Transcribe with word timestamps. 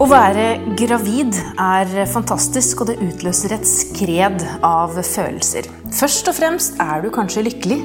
Å 0.00 0.06
være 0.08 0.44
gravid 0.80 1.36
er 1.60 1.90
fantastisk, 2.08 2.80
og 2.80 2.88
det 2.88 3.02
utløser 3.04 3.52
et 3.52 3.66
skred 3.68 4.40
av 4.64 4.94
følelser. 4.96 5.66
Først 5.92 6.30
og 6.30 6.38
fremst 6.38 6.80
er 6.80 7.04
du 7.04 7.10
kanskje 7.12 7.42
lykkelig, 7.44 7.76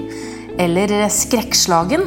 eller 0.64 0.94
skrekkslagen. 1.12 2.06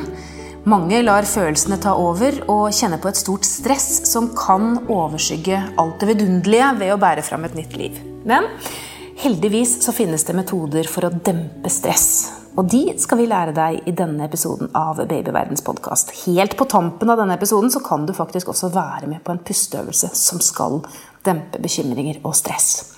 Mange 0.65 1.03
lar 1.05 1.29
følelsene 1.29 1.77
ta 1.85 1.93
over 2.01 2.41
og 2.49 2.73
kjenner 2.73 3.03
på 3.03 3.11
et 3.13 3.21
stort 3.21 3.45
stress 3.45 4.09
som 4.09 4.31
kan 4.33 4.79
overskygge 4.89 5.61
alt 5.77 6.01
det 6.01 6.09
vidunderlige 6.15 6.73
ved 6.81 6.95
å 6.95 7.01
bære 7.05 7.29
fram 7.29 7.45
et 7.45 7.61
nytt 7.61 7.77
liv. 7.77 8.01
Men 8.25 8.49
heldigvis 9.21 9.77
så 9.85 9.93
finnes 9.93 10.25
det 10.25 10.41
metoder 10.41 10.89
for 10.89 11.05
å 11.05 11.13
dempe 11.13 11.69
stress. 11.69 12.09
Og 12.59 12.67
de 12.67 12.81
skal 12.99 13.21
vi 13.21 13.29
lære 13.31 13.53
deg 13.55 13.85
i 13.87 13.93
denne 13.95 14.25
episoden 14.27 14.73
av 14.75 14.99
Babyverdens 14.99 15.63
podkast. 15.63 16.11
Helt 16.25 16.57
på 16.59 16.67
tampen 16.67 17.13
av 17.13 17.21
denne 17.21 17.37
episoden 17.39 17.71
så 17.71 17.79
kan 17.85 18.03
du 18.07 18.11
faktisk 18.17 18.51
også 18.51 18.73
være 18.75 19.07
med 19.07 19.23
på 19.23 19.31
en 19.31 19.39
pusteøvelse 19.47 20.11
som 20.19 20.43
skal 20.43 20.81
dempe 21.27 21.63
bekymringer 21.63 22.19
og 22.27 22.35
stress. 22.35 22.97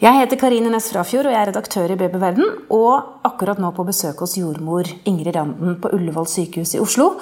Jeg 0.00 0.16
heter 0.16 0.36
Karine 0.40 0.68
Næss 0.72 0.90
Frafjord 0.92 1.30
og 1.30 1.32
jeg 1.32 1.40
er 1.40 1.48
redaktør 1.48 1.94
i 1.94 1.96
Babyverden. 1.96 2.44
Og 2.76 3.24
akkurat 3.24 3.60
nå 3.60 3.72
på 3.76 3.88
besøk 3.88 4.20
hos 4.20 4.36
jordmor 4.36 4.88
Ingrid 5.08 5.32
Randen 5.36 5.80
på 5.80 5.94
Ullevål 5.96 6.28
sykehus 6.28 6.76
i 6.76 6.84
Oslo. 6.84 7.14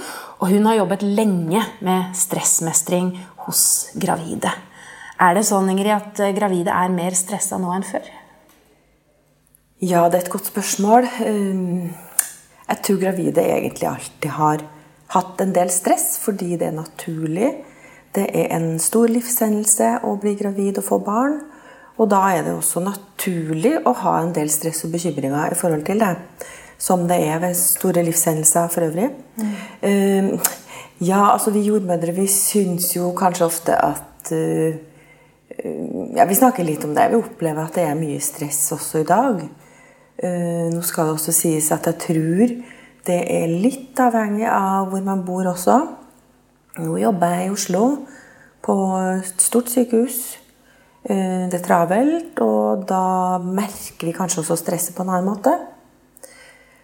Og 0.42 0.50
hun 0.50 0.66
har 0.66 0.80
jobbet 0.80 1.06
lenge 1.06 1.62
med 1.78 2.14
stressmestring 2.18 3.14
hos 3.46 3.62
gravide. 3.94 4.50
Er 5.18 5.38
det 5.38 5.46
sånn 5.46 5.70
Ingrid, 5.70 5.94
at 5.94 6.26
gravide 6.34 6.74
er 6.74 6.90
mer 6.94 7.14
stressa 7.18 7.58
nå 7.58 7.70
enn 7.74 7.86
før? 7.86 8.16
Ja, 9.78 10.08
det 10.10 10.16
er 10.16 10.24
et 10.24 10.32
godt 10.32 10.48
spørsmål. 10.50 11.04
Ehm, 11.22 11.90
jeg 12.68 12.78
tror 12.82 12.96
gravide 12.98 13.44
egentlig 13.44 13.86
alltid 13.86 14.30
har 14.34 14.64
hatt 15.14 15.40
en 15.40 15.52
del 15.54 15.70
stress 15.70 16.16
fordi 16.18 16.56
det 16.58 16.66
er 16.66 16.80
naturlig. 16.80 17.52
Det 18.14 18.24
er 18.26 18.56
en 18.56 18.80
stor 18.82 19.06
livshendelse 19.06 20.00
å 20.02 20.16
bli 20.18 20.34
gravid 20.34 20.80
og 20.80 20.84
få 20.84 20.98
barn. 21.06 21.36
Og 21.98 22.10
da 22.10 22.24
er 22.34 22.42
det 22.46 22.56
også 22.56 22.82
naturlig 22.82 23.76
å 23.86 23.92
ha 24.02 24.16
en 24.22 24.32
del 24.34 24.50
stress 24.50 24.82
og 24.86 24.96
bekymringer 24.96 25.54
i 25.54 25.58
forhold 25.58 25.86
til 25.86 26.02
det. 26.02 26.10
Som 26.78 27.06
det 27.06 27.20
er 27.26 27.38
ved 27.42 27.54
store 27.58 28.02
livshendelser 28.06 28.68
for 28.74 28.86
øvrig. 28.86 29.08
Mm. 29.38 30.34
Ja, 31.06 31.32
altså 31.32 31.50
vi 31.54 31.62
jordmødre 31.66 32.14
vi 32.14 32.26
syns 32.30 32.90
jo 32.96 33.12
kanskje 33.18 33.46
ofte 33.46 33.78
at 33.78 34.34
uh, 34.34 34.74
Ja, 36.14 36.26
vi 36.26 36.34
snakker 36.38 36.66
litt 36.66 36.84
om 36.86 36.94
det. 36.94 37.08
Vi 37.10 37.18
opplever 37.18 37.66
at 37.66 37.78
det 37.78 37.86
er 37.86 37.98
mye 37.98 38.18
stress 38.22 38.60
også 38.74 39.02
i 39.02 39.08
dag. 39.08 39.42
Eh, 40.18 40.66
nå 40.72 40.82
skal 40.82 41.06
det 41.06 41.18
også 41.18 41.34
sies 41.36 41.70
at 41.74 41.86
jeg 41.86 42.00
tror 42.02 42.54
det 43.08 43.18
er 43.32 43.52
litt 43.62 43.98
avhengig 44.02 44.48
av 44.50 44.90
hvor 44.90 45.04
man 45.06 45.22
bor 45.26 45.46
også. 45.46 45.78
Nå 46.82 46.98
jobber 47.00 47.34
jeg 47.34 47.48
i 47.48 47.54
Oslo, 47.54 47.84
på 48.62 48.74
et 49.14 49.42
stort 49.42 49.70
sykehus. 49.72 50.18
Eh, 51.08 51.46
det 51.48 51.60
er 51.60 51.64
travelt, 51.64 52.42
og 52.44 52.84
da 52.90 53.38
merker 53.42 54.10
vi 54.10 54.16
kanskje 54.16 54.42
også 54.42 54.58
stresset 54.60 54.96
på 54.96 55.06
en 55.06 55.14
annen 55.14 55.30
måte. 55.30 55.54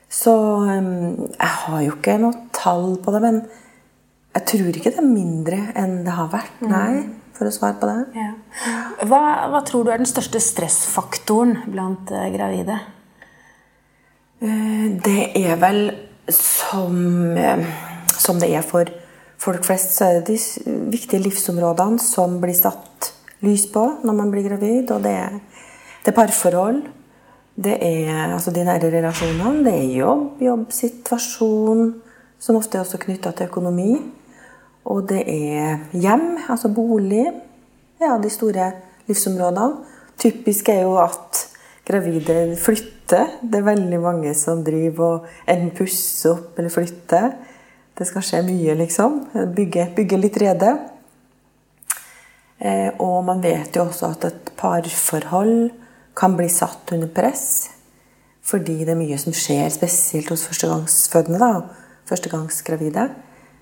Så 0.08 0.34
eh, 0.70 0.88
jeg 1.34 1.52
har 1.66 1.84
jo 1.84 1.98
ikke 1.98 2.16
noe 2.22 2.48
tall 2.54 2.96
på 3.02 3.14
det, 3.14 3.22
men 3.26 3.42
jeg 4.34 4.48
tror 4.50 4.78
ikke 4.78 4.94
det 4.94 5.02
er 5.02 5.10
mindre 5.10 5.60
enn 5.78 6.00
det 6.06 6.14
har 6.14 6.30
vært. 6.32 6.62
Mm. 6.62 6.72
Nei, 6.72 7.04
for 7.34 7.50
å 7.50 7.54
svare 7.54 7.78
på 7.82 7.90
det. 7.90 8.00
Ja. 8.16 8.32
Hva, 9.10 9.22
hva, 9.50 9.62
tror 9.66 9.84
du 9.84 9.92
er 9.92 10.00
den 10.00 10.10
største 10.10 10.40
stressfaktoren 10.42 11.58
blant 11.66 12.14
gravide? 12.34 12.78
Eh, 14.44 14.88
det 15.00 15.30
er 15.40 15.56
vel 15.56 15.86
som, 16.28 17.36
eh, 17.36 17.64
som 18.18 18.38
det 18.40 18.50
er 18.52 18.62
for 18.62 18.84
folk 19.38 19.64
flest, 19.64 19.96
så 19.96 20.04
er 20.04 20.20
det 20.20 20.26
de 20.34 20.90
viktige 20.92 21.22
livsområdene 21.22 21.98
som 22.00 22.40
blir 22.40 22.54
satt 22.54 23.12
lys 23.40 23.66
på 23.72 23.84
når 24.04 24.14
man 24.14 24.30
blir 24.30 24.44
gravid. 24.48 24.90
Og 24.90 25.02
det 25.02 25.12
er, 25.12 25.40
det 26.04 26.12
er 26.12 26.18
parforhold. 26.18 26.82
Det 27.56 27.78
er 27.80 28.34
altså 28.34 28.50
de 28.50 28.64
nære 28.64 28.90
relasjonene. 28.92 29.64
Det 29.64 29.74
er 29.74 29.96
jobb, 29.96 30.42
jobbsituasjon, 30.42 31.94
som 32.38 32.56
ofte 32.56 32.78
er 32.78 32.84
også 32.84 33.00
knytta 33.00 33.32
til 33.32 33.48
økonomi. 33.48 33.96
Og 34.84 35.08
det 35.08 35.22
er 35.24 35.78
hjem, 35.92 36.36
altså 36.48 36.68
bolig. 36.68 37.30
Ja, 38.00 38.18
de 38.20 38.28
store 38.28 38.72
livsområdene. 39.08 39.84
Typisk 40.18 40.68
er 40.68 40.82
jo 40.82 40.98
at 41.00 41.46
gravide 41.86 42.56
flytter. 42.60 42.93
Det 43.10 43.58
er 43.58 43.66
veldig 43.66 44.00
mange 44.00 44.32
som 44.38 44.62
driver 44.64 45.04
og 45.04 45.50
enten 45.50 45.74
pusser 45.76 46.32
opp 46.32 46.58
eller 46.58 46.72
flytter. 46.72 47.34
Det 47.94 48.06
skal 48.08 48.24
skje 48.24 48.40
mye, 48.46 48.74
liksom. 48.78 49.20
Bygge, 49.54 49.90
bygge 49.96 50.18
litt 50.18 50.38
rede. 50.40 50.72
Eh, 52.58 52.90
og 53.02 53.20
man 53.26 53.42
vet 53.44 53.76
jo 53.76 53.84
også 53.84 54.14
at 54.14 54.26
et 54.30 54.50
parforhold 54.56 55.70
kan 56.16 56.36
bli 56.38 56.48
satt 56.48 56.94
under 56.96 57.10
press. 57.12 57.70
Fordi 58.44 58.80
det 58.84 58.92
er 58.94 59.00
mye 59.00 59.18
som 59.20 59.36
skjer, 59.36 59.68
spesielt 59.72 60.32
hos 60.32 60.46
førstegangsfødende. 60.48 61.38
da, 61.38 61.84
Førstegangsgravide. 62.08 63.08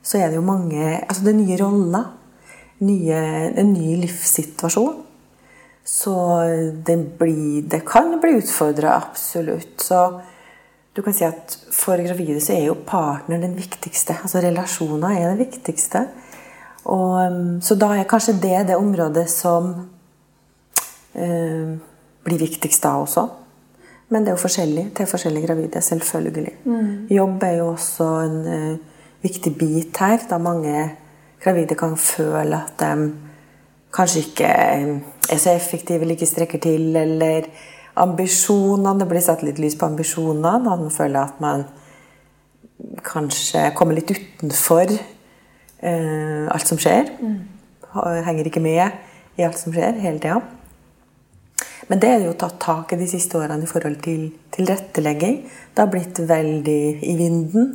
Så 0.02 0.18
er 0.18 0.28
det 0.28 0.36
jo 0.36 0.42
mange 0.42 0.98
Altså 1.08 1.24
det 1.24 1.34
er 1.34 1.38
nye 1.38 1.58
roller. 1.60 2.18
Nye, 2.82 3.18
en 3.58 3.72
ny 3.72 3.96
livssituasjon. 4.00 5.02
Så 5.84 6.14
det, 6.86 6.96
blir, 7.18 7.62
det 7.62 7.82
kan 7.86 8.20
bli 8.20 8.36
utfordra, 8.38 8.94
absolutt. 8.94 9.80
Så 9.82 10.20
du 10.92 11.02
kan 11.02 11.14
si 11.16 11.24
at 11.26 11.56
for 11.72 12.00
gravide 12.04 12.40
så 12.40 12.54
er 12.54 12.68
jo 12.68 12.82
partner 12.86 13.40
den 13.42 13.56
viktigste. 13.58 14.18
Altså 14.22 14.42
relasjoner 14.44 15.16
er 15.16 15.32
det 15.32 15.48
viktigste. 15.48 16.04
Og, 16.84 17.16
um, 17.26 17.60
så 17.62 17.76
da 17.78 17.92
er 17.96 18.08
kanskje 18.10 18.38
det 18.42 18.66
det 18.68 18.76
området 18.78 19.28
som 19.30 19.72
eh, 21.14 21.74
blir 22.26 22.42
viktigst 22.42 22.82
da 22.82 22.96
også. 23.02 23.26
Men 24.12 24.24
det 24.24 24.32
er 24.32 24.36
jo 24.36 24.42
forskjellig 24.42 24.86
til 24.96 25.08
forskjellige 25.08 25.46
gravide, 25.46 25.80
selvfølgelig. 25.82 26.54
Mm. 26.64 26.88
Jobb 27.10 27.44
er 27.46 27.54
jo 27.56 27.68
også 27.72 28.08
en 28.26 28.40
uh, 28.44 29.04
viktig 29.24 29.54
bit 29.58 29.96
her, 30.02 30.18
da 30.28 30.38
mange 30.38 30.90
gravide 31.42 31.78
kan 31.78 31.96
føle 31.96 32.58
at 32.58 32.74
de 32.82 33.12
kanskje 33.92 34.24
ikke 34.26 34.48
er 34.48 35.38
så 35.40 35.52
effektive 35.52 36.02
eller 36.02 36.16
ikke 36.16 36.30
strekker 36.30 36.62
til, 36.62 36.96
eller 36.96 37.48
ambisjonene 38.02 39.00
Det 39.00 39.08
blir 39.08 39.20
satt 39.20 39.42
litt 39.44 39.58
lys 39.60 39.76
på 39.76 39.86
ambisjonene. 39.90 40.54
At 40.56 40.64
man 40.64 40.90
føler 40.90 41.20
at 41.20 41.40
man 41.44 41.66
kanskje 43.04 43.68
kommer 43.76 43.98
litt 43.98 44.10
utenfor 44.10 44.94
uh, 44.96 46.46
alt 46.48 46.68
som 46.68 46.80
skjer. 46.80 47.12
Mm. 47.20 47.38
Henger 48.26 48.48
ikke 48.48 48.64
med 48.64 49.36
i 49.36 49.44
alt 49.44 49.60
som 49.60 49.74
skjer 49.74 50.00
hele 50.00 50.22
tida. 50.22 50.40
Men 51.90 52.00
det 52.00 52.08
er 52.08 52.24
jo 52.24 52.32
tatt 52.38 52.56
tak 52.62 52.94
i 52.94 53.00
de 53.00 53.08
siste 53.10 53.36
årene 53.36 53.66
i 53.66 53.68
forhold 53.68 53.98
til 54.04 54.30
tilrettelegging. 54.54 55.42
Det 55.74 55.82
har 55.82 55.92
blitt 55.92 56.22
veldig 56.28 56.82
i 57.04 57.16
vinden. 57.18 57.68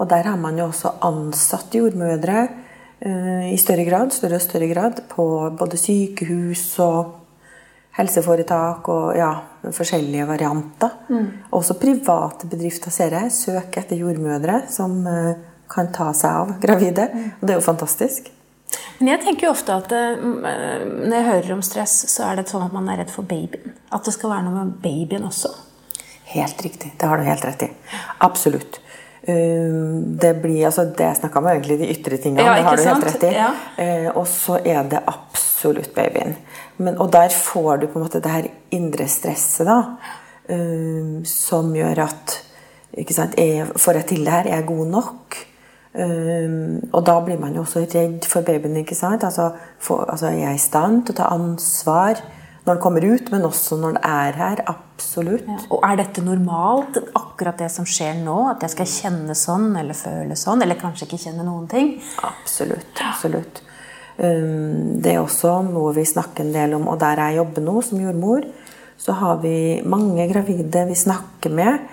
Og 0.00 0.08
der 0.08 0.30
har 0.30 0.40
man 0.40 0.56
jo 0.56 0.70
også 0.70 0.94
ansatt 1.04 1.74
jordmødre 1.76 2.46
Eh, 2.48 2.69
i 3.00 3.56
større 3.56 3.86
grad, 3.86 4.10
større 4.12 4.36
og 4.36 4.42
større 4.44 4.66
grad 4.68 4.98
på 5.08 5.24
både 5.56 5.78
sykehus 5.80 6.66
og 6.84 7.20
helseforetak 7.98 8.88
og 8.90 9.14
ja, 9.18 9.30
forskjellige 9.74 10.26
varianter. 10.28 10.98
Mm. 11.10 11.30
Også 11.56 11.78
private 11.80 12.48
bedrifter 12.50 12.92
ser 12.94 13.16
jeg 13.16 13.32
søker 13.34 13.82
etter 13.82 14.00
jordmødre 14.00 14.62
som 14.70 15.00
uh, 15.06 15.32
kan 15.70 15.90
ta 15.94 16.10
seg 16.16 16.42
av 16.42 16.52
gravide. 16.62 17.08
Mm. 17.12 17.32
Og 17.38 17.46
det 17.46 17.54
er 17.54 17.60
jo 17.60 17.66
fantastisk. 17.66 18.30
Men 19.00 19.14
jeg 19.14 19.22
tenker 19.24 19.48
jo 19.48 19.54
ofte 19.54 19.74
at 19.74 19.94
uh, 19.96 20.20
når 20.20 21.16
jeg 21.16 21.28
hører 21.30 21.56
om 21.56 21.64
stress, 21.66 21.96
så 22.12 22.28
er 22.28 22.40
det 22.40 22.50
sånn 22.50 22.68
at 22.68 22.76
man 22.76 22.88
er 22.90 23.02
redd 23.02 23.12
for 23.12 23.26
babyen. 23.26 23.74
At 23.90 24.06
det 24.06 24.14
skal 24.16 24.34
være 24.34 24.46
noe 24.46 24.62
med 24.62 24.78
babyen 24.84 25.26
også. 25.28 25.52
Helt 26.30 26.62
riktig. 26.62 26.92
Det 26.98 27.08
har 27.10 27.18
du 27.18 27.26
helt 27.26 27.44
rett 27.44 27.66
i. 27.66 27.72
Absolutt. 28.22 28.78
Ehm, 29.28 30.16
det 30.20 30.34
blir, 30.42 30.64
altså 30.66 30.84
det 30.84 31.04
jeg 31.04 31.18
snakka 31.20 31.38
om, 31.38 31.50
egentlig 31.52 31.78
de 31.80 31.90
ytre 31.92 32.18
tingene. 32.20 32.46
Ja, 32.46 32.54
det 32.56 32.64
har 32.68 32.76
du 32.76 32.86
helt 32.88 33.06
rett 33.08 33.26
i. 33.28 33.32
Ja. 33.36 33.50
Eh, 33.76 34.08
og 34.14 34.26
så 34.28 34.60
er 34.64 34.82
det 34.88 35.02
absolutt 35.06 35.92
babyen. 35.94 36.36
Men, 36.78 36.96
og 36.98 37.12
der 37.12 37.28
får 37.34 37.82
du 37.82 37.86
på 37.86 38.00
en 38.00 38.06
måte 38.06 38.22
det 38.24 38.32
her 38.32 38.48
indre 38.76 39.08
stresset, 39.08 39.68
da. 39.68 39.82
Ehm, 40.50 41.20
som 41.28 41.74
gjør 41.76 42.06
at 42.08 42.40
ikke 42.98 43.14
sant, 43.14 43.36
er, 43.38 43.68
Får 43.78 44.00
jeg 44.00 44.06
til 44.08 44.24
det 44.26 44.32
her? 44.32 44.48
Er 44.48 44.56
jeg 44.56 44.66
god 44.66 44.86
nok? 44.90 45.36
Um, 45.90 46.78
og 46.94 47.02
da 47.06 47.16
blir 47.22 47.38
man 47.38 47.54
jo 47.54 47.64
også 47.64 47.80
redd 47.82 48.26
for 48.26 48.46
babyen. 48.46 48.76
ikke 48.76 48.94
sant? 48.94 49.24
Altså, 49.24 49.50
for, 49.78 50.04
altså 50.10 50.26
Er 50.26 50.38
jeg 50.38 50.54
i 50.54 50.62
stand 50.62 51.04
til 51.06 51.14
å 51.14 51.18
ta 51.18 51.30
ansvar? 51.34 52.18
når 52.66 52.74
den 52.74 52.82
kommer 52.82 53.04
ut, 53.14 53.30
men 53.32 53.44
også 53.48 53.76
når 53.80 53.96
den 53.96 54.02
er 54.04 54.38
her. 54.38 54.62
Absolutt. 55.00 55.48
Ja. 55.48 55.56
Og 55.72 55.84
er 55.86 55.96
dette 56.02 56.22
normalt, 56.24 56.98
akkurat 57.16 57.58
det 57.62 57.70
som 57.72 57.86
skjer 57.88 58.20
nå? 58.20 58.36
At 58.52 58.66
jeg 58.66 58.74
skal 58.74 58.90
kjenne 58.92 59.36
sånn 59.38 59.70
eller 59.80 59.96
føle 59.96 60.36
sånn? 60.36 60.60
Eller 60.64 60.78
kanskje 60.80 61.08
ikke 61.08 61.22
kjenne 61.24 61.46
noen 61.46 61.64
ting? 61.70 61.94
Absolutt. 62.26 63.00
absolutt. 63.00 63.62
Um, 64.20 65.00
det 65.00 65.14
er 65.14 65.22
også 65.22 65.54
noe 65.64 65.94
vi 65.96 66.04
snakker 66.04 66.44
en 66.44 66.52
del 66.52 66.76
om, 66.76 66.84
og 66.92 67.00
der 67.00 67.24
jeg 67.24 67.40
jobber 67.40 67.64
nå 67.64 67.80
som 67.86 68.02
jordmor, 68.04 68.44
så 69.00 69.16
har 69.16 69.40
vi 69.40 69.80
mange 69.88 70.28
gravide 70.28 70.84
vi 70.90 71.00
snakker 71.00 71.56
med. 71.56 71.88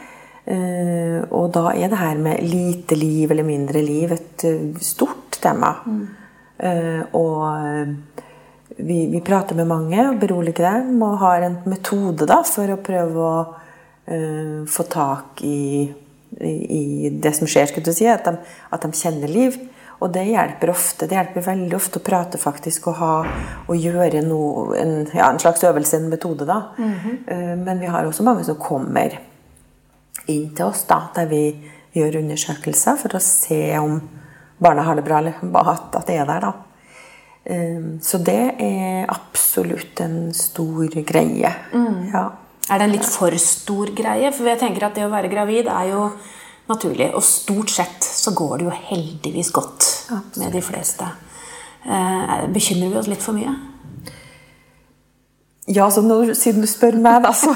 Uh, 0.47 1.23
og 1.31 1.53
da 1.55 1.71
er 1.71 1.91
det 1.91 2.03
her 2.03 2.19
med 2.23 2.43
lite 2.43 2.99
liv 2.99 3.31
eller 3.31 3.47
mindre 3.47 3.83
liv 3.83 4.11
et 4.15 4.47
uh, 4.51 4.83
stort 4.83 5.39
tema. 5.39 5.77
Mm. 5.87 6.07
Eh, 6.57 7.01
og 7.13 7.45
vi, 8.77 9.07
vi, 9.11 9.21
prater 9.21 9.57
med 9.57 9.67
mange 9.67 10.03
og 10.09 10.19
beroliger 10.21 10.67
dem 10.69 11.01
og 11.05 11.17
har 11.23 11.45
en 11.47 11.57
metode 11.69 12.27
da, 12.29 12.41
for 12.45 12.69
å 12.69 12.81
prøve 12.83 13.23
å 13.23 13.37
uh, 13.47 14.65
få 14.69 14.85
tak 14.91 15.41
i, 15.45 15.87
i, 16.41 17.09
det 17.11 17.33
som 17.37 17.49
skjer, 17.49 17.71
skulle 17.71 17.89
du 17.89 17.97
si. 17.97 18.07
At 18.09 18.27
de, 18.27 18.37
at 18.69 18.85
de 18.85 18.91
kjenner 18.93 19.31
liv. 19.31 19.57
Og 19.97 20.11
det 20.13 20.27
hjelper 20.27 20.69
ofte. 20.69 21.07
Det 21.09 21.17
hjelper 21.17 21.47
veldig 21.47 21.73
ofte 21.73 21.97
å 21.97 22.05
prate 22.05 22.37
faktisk 22.37 22.91
og 22.91 22.99
ha 22.99 23.13
og 23.65 23.73
gjøre 23.81 24.21
noe, 24.27 24.67
en, 24.77 24.93
ja, 25.09 25.31
en 25.31 25.41
slags 25.41 25.65
øvelse, 25.65 25.97
en 25.97 26.11
metode, 26.11 26.45
da. 26.45 26.61
Mm 26.77 26.93
-hmm. 26.93 27.55
Men 27.63 27.79
vi 27.79 27.85
har 27.85 28.05
også 28.05 28.23
mange 28.23 28.43
som 28.43 28.55
kommer 28.55 29.19
inn 30.27 30.55
til 30.55 30.65
oss 30.65 30.83
da, 30.87 31.01
der 31.15 31.25
vi 31.25 31.41
gjør 31.93 32.19
undersøkelser 32.21 32.95
for 32.95 33.15
å 33.15 33.19
se 33.23 33.79
om 33.79 34.01
barna 34.57 34.81
har 34.81 34.95
det 34.95 35.05
bra, 35.05 35.17
eller 35.17 35.33
at 35.41 36.07
det 36.07 36.15
er 36.15 36.25
der. 36.25 36.41
da. 36.41 36.53
Eh, 37.47 37.83
så 38.03 38.19
det 38.19 38.41
er 38.59 39.07
absolutt 39.11 40.01
en 40.03 40.33
stor 40.35 40.91
greie. 41.07 41.53
Mm. 41.73 42.01
Ja. 42.11 42.25
Er 42.67 42.81
det 42.81 42.87
en 42.89 42.95
litt 42.97 43.07
for 43.07 43.31
stor 43.39 43.93
greie? 43.95 44.31
For 44.35 44.49
jeg 44.49 44.59
tenker 44.59 44.89
at 44.89 44.97
det 44.97 45.05
å 45.07 45.13
være 45.13 45.31
gravid 45.31 45.69
er 45.71 45.93
jo 45.93 46.09
naturlig. 46.67 47.13
Og 47.15 47.23
stort 47.23 47.71
sett 47.71 48.03
så 48.03 48.33
går 48.35 48.59
det 48.59 48.67
jo 48.67 48.75
heldigvis 48.89 49.53
godt 49.55 49.87
Absolutt. 50.11 50.37
med 50.43 50.53
de 50.57 50.63
fleste. 50.65 51.07
Eh, 51.87 52.47
bekymrer 52.51 52.91
vi 52.91 52.99
oss 52.99 53.07
litt 53.07 53.23
for 53.23 53.37
mye? 53.37 53.55
Ja, 55.67 55.89
så 55.91 56.01
når, 56.03 56.31
siden 56.39 56.63
du 56.63 56.67
spør 56.67 56.95
meg, 56.99 57.25
da, 57.25 57.33
så, 57.35 57.51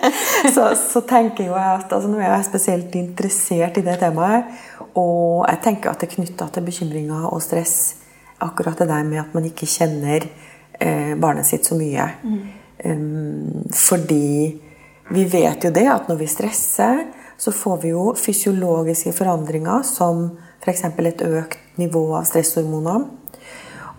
så, 0.54 0.68
så 0.78 1.02
tenker 1.06 1.48
jeg 1.48 1.54
at 1.54 1.90
altså, 1.90 2.10
Nå 2.10 2.20
er 2.20 2.30
jeg 2.30 2.46
spesielt 2.46 2.94
interessert 2.98 3.78
i 3.78 3.84
det 3.86 3.98
temaet. 4.02 4.50
Og 4.96 5.46
jeg 5.46 5.62
tenker 5.62 5.92
at 5.92 6.02
det 6.02 6.10
er 6.10 6.14
knytta 6.16 6.50
til 6.54 6.66
bekymringer 6.66 7.26
og 7.30 7.42
stress. 7.44 8.05
Akkurat 8.44 8.78
det 8.78 8.88
der 8.90 9.04
med 9.08 9.22
at 9.22 9.34
man 9.34 9.46
ikke 9.48 9.68
kjenner 9.68 10.26
eh, 10.80 11.14
barnet 11.16 11.48
sitt 11.48 11.66
så 11.68 11.78
mye. 11.78 12.08
Mm. 12.22 13.66
Fordi 13.72 14.60
vi 15.08 15.22
vet 15.32 15.64
jo 15.64 15.70
det 15.72 15.86
at 15.88 16.10
når 16.10 16.18
vi 16.20 16.26
stresser, 16.28 17.06
så 17.40 17.52
får 17.52 17.78
vi 17.82 17.92
jo 17.94 18.10
fysiologiske 18.16 19.12
forandringer 19.16 19.84
som 19.86 20.26
f.eks. 20.60 20.84
et 20.84 21.24
økt 21.24 21.78
nivå 21.80 22.02
av 22.18 22.26
stresshormoner. 22.28 23.06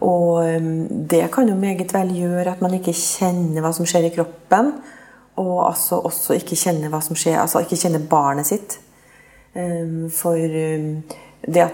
Og 0.06 0.62
det 1.10 1.24
kan 1.34 1.50
jo 1.50 1.58
meget 1.58 1.94
vel 1.94 2.14
gjøre 2.20 2.54
at 2.54 2.62
man 2.62 2.76
ikke 2.78 2.94
kjenner 2.94 3.64
hva 3.66 3.72
som 3.74 3.88
skjer 3.90 4.10
i 4.10 4.14
kroppen. 4.14 4.74
Og 5.42 5.56
altså 5.68 6.02
også 6.06 6.38
ikke 6.38 6.58
kjenner 6.58 6.92
hva 6.94 7.02
som 7.06 7.18
skjer, 7.18 7.38
altså 7.42 7.62
ikke 7.62 7.78
kjenner 7.78 8.06
barnet 8.10 8.50
sitt. 8.50 8.78
For 10.18 10.38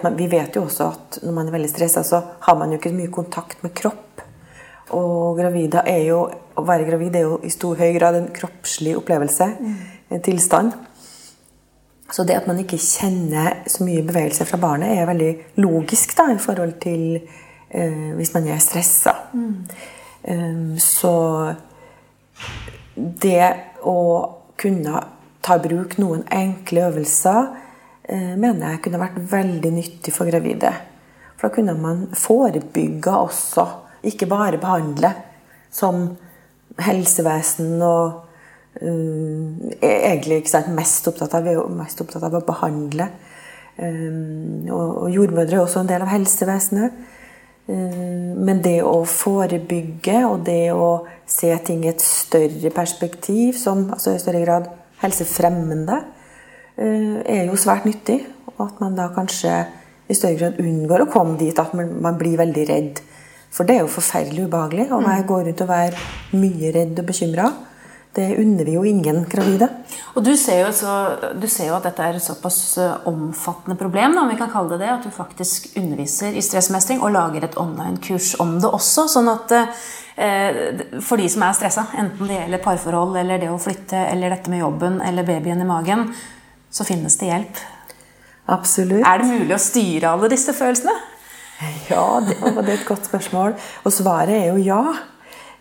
man, 0.03 0.15
vi 0.15 0.27
vet 0.27 0.55
jo 0.55 0.65
også 0.67 0.87
at 0.91 1.19
når 1.23 1.35
man 1.35 1.47
er 1.47 1.55
veldig 1.55 1.71
stressa, 1.71 2.03
så 2.03 2.21
har 2.39 2.57
man 2.59 2.71
jo 2.71 2.79
ikke 2.79 2.93
mye 2.95 3.11
kontakt 3.13 3.63
med 3.63 3.73
kropp. 3.77 4.23
Og 4.93 5.39
gravida 5.39 5.85
jo, 6.03 6.25
å 6.29 6.63
være 6.67 6.85
gravid 6.85 7.15
er 7.15 7.27
jo 7.27 7.37
i 7.43 7.51
stor 7.53 7.79
høy 7.79 7.93
grad 7.95 8.17
en 8.19 8.31
kroppslig 8.35 8.97
opplevelse. 8.99 9.47
Mm. 9.59 9.77
En 10.13 10.25
tilstand. 10.25 10.73
Så 12.13 12.25
det 12.27 12.35
at 12.37 12.47
man 12.49 12.59
ikke 12.61 12.77
kjenner 12.77 13.63
så 13.69 13.85
mye 13.87 14.03
bevegelse 14.05 14.45
fra 14.45 14.59
barnet, 14.61 14.93
er 14.93 15.09
veldig 15.09 15.31
logisk 15.63 16.13
da, 16.19 16.27
i 16.29 16.41
forhold 16.41 16.75
til 16.83 17.17
eh, 17.17 18.11
hvis 18.19 18.35
man 18.35 18.51
er 18.53 18.61
stressa. 18.61 19.15
Mm. 19.33 19.55
Um, 20.23 20.75
så 20.79 21.15
det 22.95 23.47
å 23.81 23.97
kunne 24.61 25.01
ta 25.43 25.57
i 25.57 25.63
bruk 25.63 25.97
noen 25.99 26.21
enkle 26.31 26.85
øvelser 26.91 27.49
mener 28.09 28.73
jeg 28.73 28.81
kunne 28.83 28.99
vært 28.99 29.21
veldig 29.31 29.69
nyttig 29.71 30.11
for 30.11 30.27
gravide. 30.27 30.73
For 31.37 31.47
da 31.47 31.55
kunne 31.55 31.75
man 31.79 32.05
forebygge 32.15 33.13
også, 33.15 33.65
ikke 34.07 34.27
bare 34.31 34.59
behandle, 34.59 35.13
som 35.71 36.05
helsevesen 36.81 37.81
og 37.83 38.21
uh, 38.81 39.73
egentlig 39.81 40.41
ikke 40.41 40.53
sant, 40.53 40.71
mest 40.75 41.07
opptatt 41.11 41.35
av, 41.37 41.49
mest 41.75 42.01
opptatt 42.03 42.23
av 42.27 42.37
å 42.39 42.45
behandle. 42.47 43.09
Um, 43.77 44.69
og, 44.69 44.87
og, 45.03 45.09
jordmødre 45.13 45.57
er 45.57 45.65
også 45.65 45.81
en 45.81 45.91
del 45.91 46.05
av 46.05 46.13
helsevesenet. 46.13 47.03
Um, 47.67 48.39
men 48.43 48.63
det 48.63 48.81
å 48.85 49.01
forebygge 49.07 50.23
og 50.27 50.43
det 50.47 50.73
å 50.75 51.05
se 51.29 51.51
ting 51.65 51.85
i 51.85 51.91
et 51.93 52.03
større 52.03 52.73
perspektiv, 52.75 53.55
som 53.59 53.87
altså 53.93 54.13
i 54.13 54.21
større 54.21 54.43
grad 54.43 54.69
helsefremmende, 55.03 56.03
er 56.77 57.47
jo 57.47 57.57
svært 57.59 57.87
nyttig. 57.89 58.21
Og 58.53 58.67
at 58.67 58.79
man 58.83 58.97
da 58.97 59.09
kanskje 59.13 59.63
i 60.09 60.17
større 60.17 60.37
grad 60.39 60.61
unngår 60.61 61.05
å 61.05 61.11
komme 61.11 61.37
dit 61.39 61.57
at 61.59 61.73
man, 61.77 62.17
blir 62.19 62.39
veldig 62.39 62.65
redd. 62.69 63.03
For 63.53 63.69
det 63.69 63.77
er 63.77 63.85
jo 63.85 63.93
forferdelig 63.93 64.47
ubehagelig 64.47 64.89
å 64.91 65.01
mm. 65.01 65.11
gå 65.29 65.43
rundt 65.45 65.61
og 65.63 65.69
være 65.69 66.39
mye 66.39 66.73
redd 66.73 66.99
og 66.99 67.07
bekymra. 67.09 67.51
Det 68.13 68.27
unner 68.37 68.67
vi 68.67 68.75
jo 68.75 68.83
ingen 68.85 69.23
gravide. 69.25 69.67
Og 70.13 70.25
du 70.25 70.35
ser, 70.37 70.59
jo, 70.61 70.73
så, 70.77 70.91
du 71.33 71.47
ser 71.49 71.71
jo 71.71 71.77
at 71.79 71.87
dette 71.87 72.03
er 72.05 72.19
et 72.19 72.25
såpass 72.25 72.59
eh, 72.81 73.07
omfattende 73.09 73.77
problem, 73.77 74.13
da, 74.13 74.21
om 74.21 74.29
vi 74.29 74.37
kan 74.37 74.51
kalle 74.53 74.75
det 74.75 74.83
det, 74.83 74.91
at 74.99 75.07
du 75.07 75.13
faktisk 75.13 75.71
underviser 75.81 76.37
i 76.37 76.43
stressmestring 76.45 77.01
og 77.01 77.13
lager 77.15 77.47
et 77.47 77.57
online-kurs 77.57 78.35
om 78.43 78.59
det 78.61 78.69
også. 78.69 79.07
Sånn 79.15 79.31
at 79.33 79.55
eh, 79.57 81.01
for 81.01 81.21
de 81.21 81.25
som 81.33 81.47
er 81.47 81.57
stressa, 81.57 81.87
enten 81.97 82.29
det 82.29 82.37
gjelder 82.37 82.61
parforhold 82.61 83.17
eller 83.23 83.41
det 83.41 83.49
å 83.49 83.57
flytte 83.61 84.05
eller 84.11 84.35
dette 84.35 84.53
med 84.53 84.61
jobben 84.61 85.01
eller 85.01 85.25
babyen 85.25 85.65
i 85.65 85.69
magen, 85.73 86.05
så 86.73 86.85
finnes 86.87 87.15
det 87.21 87.29
hjelp. 87.29 87.63
Absolutt. 88.51 89.05
Er 89.05 89.21
det 89.21 89.29
mulig 89.29 89.55
å 89.55 89.61
styre 89.61 90.13
alle 90.15 90.29
disse 90.33 90.55
følelsene? 90.57 90.95
Ja, 91.87 92.19
det, 92.25 92.35
det 92.41 92.63
er 92.65 92.75
et 92.75 92.87
godt 92.87 93.07
spørsmål. 93.07 93.53
Og 93.85 93.93
svaret 93.93 94.35
er 94.35 94.47
jo 94.51 94.63
ja. 94.63 94.81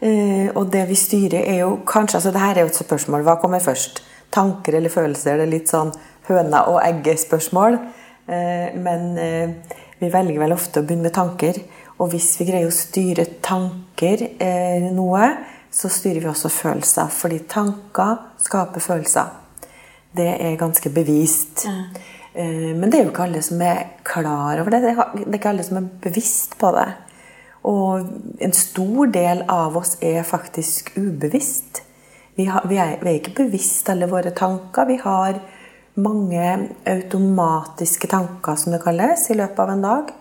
Eh, 0.03 0.49
og 0.59 0.73
det 0.73 0.87
vi 0.89 0.97
styrer, 0.99 1.45
er 1.47 1.61
jo 1.63 1.77
kanskje 1.87 2.19
altså 2.19 2.33
det 2.35 2.43
her 2.43 2.59
er 2.59 2.67
jo 2.67 2.73
et 2.73 2.81
spørsmål. 2.81 3.27
Hva 3.27 3.37
kommer 3.43 3.63
først? 3.63 4.03
Tanker 4.33 4.79
eller 4.79 4.91
følelser? 4.91 5.39
Det 5.39 5.47
er 5.47 5.53
litt 5.53 5.71
sånn 5.71 5.93
høna 6.27 6.65
og 6.73 6.81
egget-spørsmål. 6.83 7.79
Eh, 8.27 8.73
men 8.83 9.07
eh, 9.21 9.77
vi 10.01 10.11
velger 10.11 10.43
vel 10.43 10.57
ofte 10.57 10.83
å 10.83 10.89
begynne 10.89 11.07
med 11.11 11.15
tanker. 11.15 11.61
Og 12.03 12.11
hvis 12.17 12.33
vi 12.41 12.49
greier 12.49 12.67
å 12.67 12.75
styre 12.75 13.29
tanker 13.45 14.25
noe, 14.91 15.29
så 15.71 15.91
styrer 15.93 16.25
vi 16.25 16.31
også 16.33 16.51
følelser. 16.51 17.13
Fordi 17.15 17.39
tanker 17.47 18.17
skaper 18.43 18.83
følelser. 18.83 19.42
Det 20.17 20.29
er 20.35 20.59
ganske 20.61 20.91
bevist. 20.93 21.67
Mm. 21.67 22.11
Men 22.81 22.89
det 22.89 22.99
er 22.99 23.03
jo 23.05 23.11
ikke 23.11 23.25
alle 23.27 23.43
som 23.45 23.61
er 23.61 23.81
klar 24.09 24.61
over 24.61 24.73
det. 24.73 24.83
Det 24.85 24.93
er 24.93 25.35
ikke 25.37 25.51
alle 25.53 25.65
som 25.67 25.83
er 25.83 25.89
bevisst 26.01 26.57
på 26.61 26.71
det. 26.73 26.87
Og 27.69 28.07
en 28.43 28.55
stor 28.57 29.11
del 29.15 29.45
av 29.51 29.77
oss 29.79 29.95
er 30.03 30.25
faktisk 30.27 30.95
ubevisst. 30.97 31.83
Vi, 32.35 32.47
har, 32.49 32.65
vi, 32.69 32.79
er, 32.81 32.97
vi, 33.03 33.11
er, 33.11 33.19
ikke 33.21 33.37
bevisst 33.45 33.91
alle 33.93 34.09
våre 34.11 34.33
tanker. 34.35 34.89
Vi 34.89 34.99
har 35.03 35.39
mange 36.01 36.47
automatiske 36.89 38.09
tanker, 38.09 38.57
som 38.57 38.73
det 38.73 38.83
kalles, 38.83 39.29
i 39.31 39.37
løpet 39.39 39.61
av 39.63 39.75
en 39.75 39.85
dag. 39.85 40.13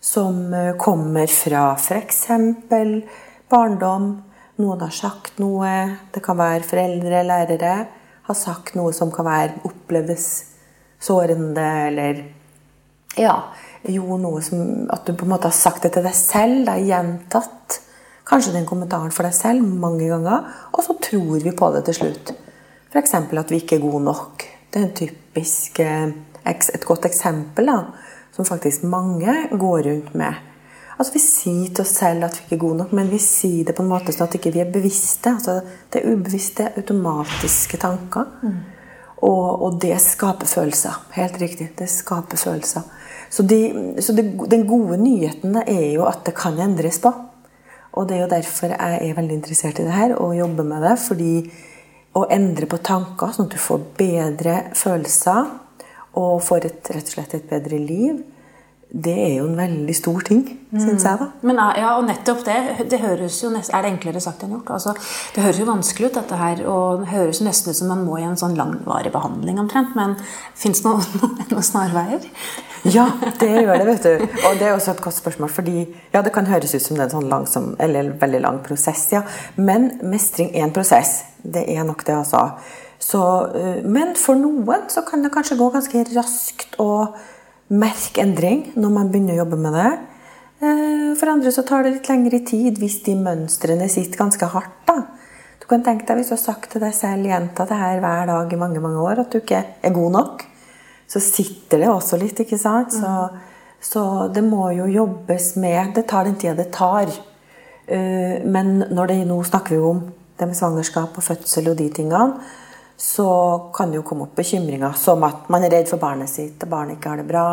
Som 0.00 0.42
eh, 0.54 0.74
kommer 0.80 1.30
fra 1.32 1.72
f.eks. 1.74 2.26
barndom. 3.50 4.10
Noen 4.60 4.84
har 4.84 4.92
sagt 4.94 5.40
noe. 5.40 5.72
Det 6.12 6.22
kan 6.22 6.38
være 6.38 6.68
foreldre, 6.68 7.24
lærere. 7.26 7.74
Har 8.30 8.38
sagt 8.38 8.76
noe 8.78 8.94
som 8.94 9.10
kan 9.14 9.26
være 9.26 9.64
oppleves 9.66 10.28
sårende, 11.02 11.66
eller 11.90 12.22
Ja 13.18 13.34
jo 13.88 14.18
noe 14.20 14.42
som 14.44 14.88
At 14.92 15.06
du 15.06 15.14
på 15.16 15.24
en 15.24 15.32
måte 15.32 15.48
har 15.48 15.56
sagt 15.56 15.86
det 15.86 15.94
til 15.94 16.04
deg 16.04 16.16
selv. 16.16 16.64
Det 16.66 16.74
er 16.74 16.88
gjentatt 16.90 17.80
kanskje 18.30 18.54
den 18.54 18.68
kommentaren 18.68 19.10
for 19.14 19.26
deg 19.26 19.34
selv 19.34 19.64
mange 19.66 20.06
ganger, 20.06 20.44
og 20.70 20.84
så 20.86 20.94
tror 21.02 21.40
vi 21.42 21.50
på 21.56 21.70
det 21.74 21.80
til 21.88 21.96
slutt. 21.96 22.30
F.eks. 22.92 23.14
at 23.16 23.50
vi 23.50 23.58
ikke 23.58 23.78
er 23.78 23.82
gode 23.82 24.04
nok. 24.04 24.44
Det 24.70 24.82
er 24.84 24.92
typisk, 24.94 25.80
eh, 25.82 26.12
et 26.46 26.86
godt 26.86 27.08
eksempel 27.08 27.66
da, 27.66 27.78
som 28.30 28.46
faktisk 28.46 28.84
mange 28.86 29.34
går 29.50 29.82
rundt 29.88 30.14
med. 30.14 30.49
Altså 31.00 31.14
Vi 31.16 31.22
sier 31.24 31.70
til 31.72 31.80
oss 31.80 31.94
selv 31.96 32.26
at 32.26 32.36
vi 32.36 32.44
ikke 32.44 32.58
er 32.58 32.60
gode 32.66 32.82
nok, 32.82 32.90
men 32.96 33.08
vi 33.08 33.18
sier 33.24 33.64
det 33.64 33.72
på 33.76 33.84
en 33.86 33.88
måte 33.88 34.12
sånn 34.12 34.28
at 34.28 34.36
ikke 34.36 34.50
vi 34.52 34.60
ikke 34.60 34.68
er 34.68 34.74
bevisste. 34.74 35.32
Altså 35.32 35.54
Det 35.88 36.02
er 36.02 36.12
ubevisste, 36.12 36.66
automatiske 36.76 37.80
tanker. 37.80 38.28
Mm. 38.44 38.58
Og, 39.20 39.46
og, 39.62 39.78
det 39.80 39.94
skaper 40.00 40.48
følelser. 40.48 41.00
Helt 41.16 41.40
riktig. 41.40 41.70
Det 41.76 41.88
skaper 41.92 42.40
følelser. 42.40 42.84
Så, 43.30 43.44
de, 43.48 43.96
så 44.00 44.12
det, 44.16 44.26
den 44.52 44.66
gode 44.68 44.96
nyheten 45.00 45.56
er 45.62 45.90
jo 45.94 46.06
at 46.08 46.24
det 46.26 46.36
kan 46.36 46.60
endres 46.60 47.00
på. 47.00 47.12
Og 47.96 48.08
det 48.08 48.16
er 48.16 48.22
jo 48.24 48.30
derfor 48.30 48.72
jeg 48.76 49.00
er 49.08 49.16
veldig 49.16 49.36
interessert 49.40 49.80
i 49.80 49.86
det 49.86 49.96
her 49.96 50.14
og 50.16 50.36
jobber 50.36 50.68
med 50.68 50.84
det. 50.84 50.96
fordi 51.04 51.34
å 52.18 52.24
endre 52.32 52.66
på 52.66 52.80
tanker, 52.82 53.30
sånn 53.30 53.46
at 53.46 53.54
du 53.54 53.60
får 53.62 53.82
bedre 53.98 54.54
følelser 54.74 55.50
og 56.18 56.40
får 56.42 56.66
et, 56.66 56.90
rett 56.90 57.06
og 57.06 57.14
slett 57.14 57.36
et 57.38 57.46
bedre 57.50 57.78
liv, 57.78 58.16
det 58.90 59.12
er 59.14 59.34
jo 59.36 59.44
en 59.46 59.54
veldig 59.54 59.94
stor 59.94 60.24
ting, 60.26 60.40
mm. 60.72 60.80
syns 60.82 61.04
jeg. 61.06 61.18
da. 61.20 61.26
Men 61.46 61.60
ja, 61.78 61.92
og 61.94 62.08
nettopp 62.08 62.40
det. 62.46 62.56
Det 62.90 62.98
høres 62.98 63.36
jo 63.38 63.52
nest, 63.54 63.70
er 63.70 63.84
det 63.84 63.92
enklere 63.92 64.22
sagt 64.22 64.42
enn 64.42 64.56
gjort. 64.56 64.72
Altså, 64.74 64.94
det 65.36 65.44
høres 65.44 65.60
jo 65.62 65.66
vanskelig 65.68 66.08
ut, 66.10 66.16
dette 66.16 66.38
her. 66.40 66.62
Og 66.66 67.04
det 67.04 67.12
høres 67.12 67.42
nesten 67.46 67.70
ut 67.70 67.78
som 67.78 67.92
man 67.92 68.02
må 68.02 68.18
i 68.18 68.26
en 68.26 68.40
sånn 68.40 68.58
langvarig 68.58 69.12
behandling 69.14 69.62
omtrent. 69.62 69.94
Men 69.98 70.16
fins 70.58 70.82
det 70.82 70.90
noen, 70.90 71.30
noen 71.52 71.68
snarveier? 71.70 72.26
Ja, 72.90 73.06
det 73.38 73.52
gjør 73.60 73.72
det, 73.76 73.88
vet 73.92 74.10
du. 74.10 74.28
Og 74.48 74.58
det 74.58 74.66
er 74.66 74.74
også 74.74 74.96
et 74.96 75.06
godt 75.06 75.20
spørsmål, 75.20 75.54
fordi 75.54 75.86
ja, 76.10 76.24
det 76.26 76.34
kan 76.34 76.50
høres 76.50 76.74
ut 76.74 76.82
som 76.82 76.98
det 76.98 77.06
er 77.06 77.10
en 77.12 77.16
sånn 77.20 77.30
langsom, 77.30 77.72
eller 77.78 78.14
veldig 78.18 78.42
lang 78.42 78.62
prosess, 78.66 79.06
ja. 79.14 79.22
Men 79.54 79.92
mestring 80.02 80.50
er 80.50 80.66
en 80.66 80.74
prosess. 80.74 81.20
Det 81.40 81.62
er 81.70 81.86
nok 81.86 82.02
det, 82.08 82.18
altså. 82.24 82.48
Så, 83.00 83.20
eh, 83.54 83.84
men 83.86 84.16
for 84.18 84.36
noen 84.36 84.90
så 84.90 85.06
kan 85.06 85.22
det 85.22 85.30
kanskje 85.32 85.56
gå 85.60 85.70
ganske 85.72 86.08
raskt 86.10 86.74
å 86.82 86.90
merke 87.70 88.22
endring 88.24 88.70
når 88.78 88.92
man 88.94 89.10
begynner 89.10 89.36
å 89.36 89.44
jobbe 89.44 89.58
med 89.60 89.76
det. 89.78 89.90
Eh, 90.60 91.08
for 91.16 91.32
andre 91.32 91.52
så 91.54 91.64
tar 91.66 91.86
det 91.86 91.94
litt 91.94 92.10
lengre 92.10 92.42
tid 92.46 92.78
hvis 92.82 93.00
de 93.06 93.16
mønstrene 93.16 93.88
sitter 93.88 94.20
ganske 94.20 94.50
hardt. 94.52 94.76
da. 94.86 94.98
Du 95.60 95.66
kan 95.70 95.84
tenke 95.86 96.06
deg 96.06 96.18
Hvis 96.18 96.32
du 96.32 96.34
har 96.34 96.42
sagt 96.42 96.70
til 96.72 96.82
deg 96.82 96.94
selv 96.94 97.26
gjenta 97.26 97.66
det 97.68 97.78
her 97.78 98.00
hver 98.00 98.26
dag 98.26 98.52
i 98.52 98.60
mange 98.60 98.80
mange 98.80 98.98
år, 98.98 99.20
at 99.20 99.30
du 99.30 99.38
ikke 99.38 99.64
er 99.82 99.94
god 99.94 100.12
nok, 100.12 100.44
så 101.06 101.20
sitter 101.20 101.78
det 101.78 101.88
også 101.88 102.18
litt. 102.18 102.40
ikke 102.40 102.58
sant? 102.58 102.92
Så, 102.92 103.30
så 103.80 104.28
det 104.28 104.44
må 104.44 104.70
jo 104.74 104.86
jobbes 104.86 105.56
med 105.56 105.94
Det 105.94 106.06
tar 106.06 106.24
den 106.24 106.36
tida 106.36 106.54
det 106.54 106.72
tar. 106.72 107.08
Eh, 107.86 108.42
men 108.44 108.84
når 108.90 109.06
det, 109.06 109.26
nå 109.26 109.42
snakker 109.42 109.76
vi 109.76 109.80
om 109.80 110.02
det 110.38 110.48
med 110.48 110.56
svangerskap 110.56 111.16
og 111.16 111.22
fødsel 111.22 111.68
og 111.68 111.78
de 111.78 111.88
tingene, 111.88 112.40
så 113.00 113.70
kan 113.72 113.88
det 113.88 113.96
jo 113.96 114.04
komme 114.04 114.26
opp 114.26 114.34
bekymringer 114.36 114.92
som 115.00 115.22
at 115.24 115.46
man 115.48 115.64
er 115.64 115.72
redd 115.72 115.88
for 115.88 116.02
barnet 116.02 116.28
sitt, 116.28 116.60
og 116.60 116.68
barnet 116.68 116.98
ikke 116.98 117.14
har 117.14 117.22
det 117.22 117.30
bra, 117.30 117.44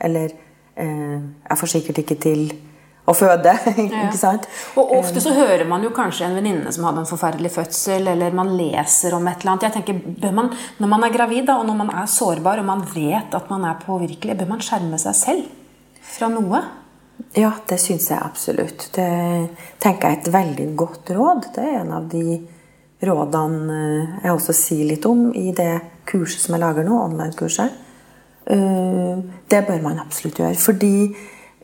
eller 0.00 0.30
eh, 0.32 1.18
jeg 1.20 1.60
får 1.60 1.72
sikkert 1.74 2.00
ikke 2.00 2.16
til 2.24 2.46
å 3.04 3.12
føde. 3.12 3.52
ikke 3.84 4.16
sant? 4.16 4.48
Og 4.80 4.94
ofte 4.96 5.20
så 5.20 5.34
hører 5.36 5.66
man 5.68 5.84
jo 5.84 5.92
kanskje 5.92 6.24
en 6.30 6.38
venninne 6.38 6.72
som 6.72 6.88
hadde 6.88 7.04
en 7.04 7.10
forferdelig 7.10 7.52
fødsel, 7.58 8.08
eller 8.14 8.40
man 8.40 8.54
leser 8.56 9.18
om 9.18 9.28
et 9.28 9.44
eller 9.44 9.52
annet. 9.52 9.68
Jeg 9.68 9.76
tenker, 9.76 10.32
man, 10.32 10.50
Når 10.80 10.92
man 10.94 11.04
er 11.04 11.14
gravid 11.18 11.44
da, 11.52 11.60
og 11.60 11.68
når 11.68 11.78
man 11.84 11.92
er 11.92 12.10
sårbar 12.16 12.64
og 12.64 12.68
man 12.72 12.88
vet 12.94 13.36
at 13.36 13.52
man 13.52 13.68
er 13.68 13.84
påvirkelig, 13.84 14.40
bør 14.40 14.52
man 14.56 14.64
skjerme 14.64 15.00
seg 15.02 15.20
selv 15.20 15.54
fra 16.16 16.32
noe? 16.32 16.64
Ja, 17.36 17.52
det 17.68 17.82
syns 17.84 18.08
jeg 18.08 18.20
absolutt. 18.24 18.88
Det 18.96 19.12
tenker 19.82 20.08
jeg 20.08 20.16
er 20.16 20.20
et 20.22 20.34
veldig 20.40 20.72
godt 20.76 21.12
råd. 21.16 21.50
Det 21.52 21.68
er 21.68 21.82
en 21.84 21.96
av 22.00 22.08
de 22.08 22.40
rådene 23.02 23.76
eh, 23.76 24.18
jeg 24.24 24.32
også 24.32 24.56
sier 24.56 24.92
litt 24.92 25.06
om 25.08 25.28
i 25.36 25.50
det 25.56 25.72
kurset 26.08 26.44
som 26.44 26.56
jeg 26.56 26.62
lager 26.62 26.86
nå, 26.86 27.00
online-kurset. 27.10 27.80
Eh, 28.46 29.24
det 29.50 29.64
bør 29.66 29.82
man 29.84 30.04
absolutt 30.04 30.40
gjøre. 30.40 30.58
Fordi 30.60 30.94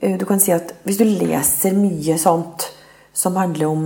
Eh, 0.02 0.18
du 0.18 0.26
kan 0.26 0.40
si 0.42 0.52
at 0.54 0.74
Hvis 0.84 0.98
du 0.98 1.06
leser 1.06 1.76
mye 1.78 2.18
sånt 2.20 2.68
som 3.12 3.36
om 3.36 3.82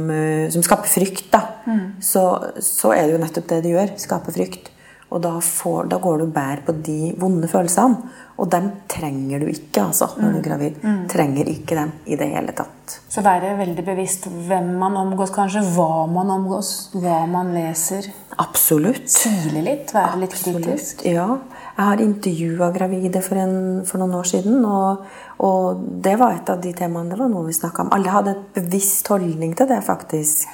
som 0.55 0.63
skaper 0.63 0.87
frykt, 0.87 1.33
da, 1.33 1.41
mm. 1.67 1.99
så, 1.99 2.53
så, 2.63 2.93
er 2.95 3.09
det 3.09 3.17
jo 3.17 3.19
nettopp 3.19 3.49
det 3.49 3.57
det 3.65 3.73
gjør. 3.73 3.89
Skaper 3.99 4.33
frykt. 4.33 4.69
Og 5.11 5.19
da, 5.25 5.33
får, 5.43 5.89
da 5.91 5.99
går 5.99 6.21
du 6.21 6.25
og 6.29 6.35
bærer 6.35 6.63
på 6.63 6.73
de 6.87 7.11
vonde 7.19 7.49
følelsene. 7.51 8.07
Og 8.37 8.51
dem 8.53 8.67
trenger 8.91 9.41
du 9.41 9.49
ikke 9.49 9.87
altså, 9.87 10.11
når 10.21 10.35
du 10.35 10.37
er 10.37 10.41
mm. 10.41 10.45
gravid. 10.45 10.75
Mm. 10.83 10.99
Trenger 11.09 11.49
ikke 11.49 11.79
dem 11.79 11.93
i 12.05 12.19
det 12.21 12.29
hele 12.35 12.53
tatt. 12.57 12.97
Så 13.09 13.25
være 13.25 13.55
veldig 13.57 13.85
bevisst 13.87 14.29
hvem 14.29 14.75
man 14.81 14.99
omgås, 15.01 15.33
kanskje. 15.33 15.63
Hva 15.73 16.05
man 16.11 16.33
omgås. 16.35 16.73
Hva 16.93 17.23
man 17.31 17.55
leser. 17.57 18.11
Absolutt. 18.43 19.09
Sile 19.09 19.65
litt. 19.65 19.95
Være 19.97 20.21
litt 20.27 20.37
kritisk. 20.37 21.07
Ja. 21.09 21.31
Jeg 21.77 21.85
har 21.91 22.05
intervjua 22.05 22.71
gravide 22.77 23.21
for, 23.25 23.41
en, 23.41 23.57
for, 23.89 24.01
noen 24.01 24.15
år 24.17 24.29
siden, 24.29 24.63
og, 24.65 25.03
og, 25.45 25.83
det 26.05 26.15
var 26.21 26.39
et 26.39 26.53
av 26.53 26.61
de 26.61 26.73
temaene 26.77 27.13
det 27.13 27.21
var 27.21 27.29
noe 27.33 27.49
vi 27.49 27.57
snakka 27.57 27.85
om. 27.85 27.93
Alle 27.97 28.13
hadde 28.13 28.33
et 28.37 28.47
bevisst 28.61 29.09
holdning 29.13 29.53
til 29.57 29.69
det, 29.73 29.83
faktisk. 29.85 30.49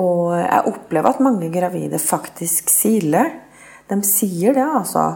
Og 0.00 0.36
jeg 0.38 0.68
opplever 0.72 1.12
at 1.12 1.24
mange 1.24 1.48
gravide 1.52 2.00
faktisk 2.00 2.72
siler. 2.72 3.32
De 3.92 4.00
sier 4.06 4.56
det, 4.56 4.64
altså. 4.64 5.10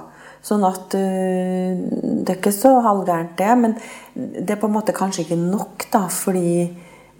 Sånn 0.45 0.65
at 0.69 0.93
uh, 0.93 1.73
Det 2.25 2.35
er 2.35 2.39
ikke 2.39 2.53
så 2.53 2.77
halvgærent, 2.85 3.35
det. 3.39 3.53
Men 3.61 3.77
det 4.15 4.57
er 4.57 4.61
på 4.61 4.69
en 4.69 4.77
måte 4.77 4.97
kanskje 4.97 5.25
ikke 5.25 5.41
nok, 5.41 5.89
da, 5.93 6.07
fordi 6.13 6.69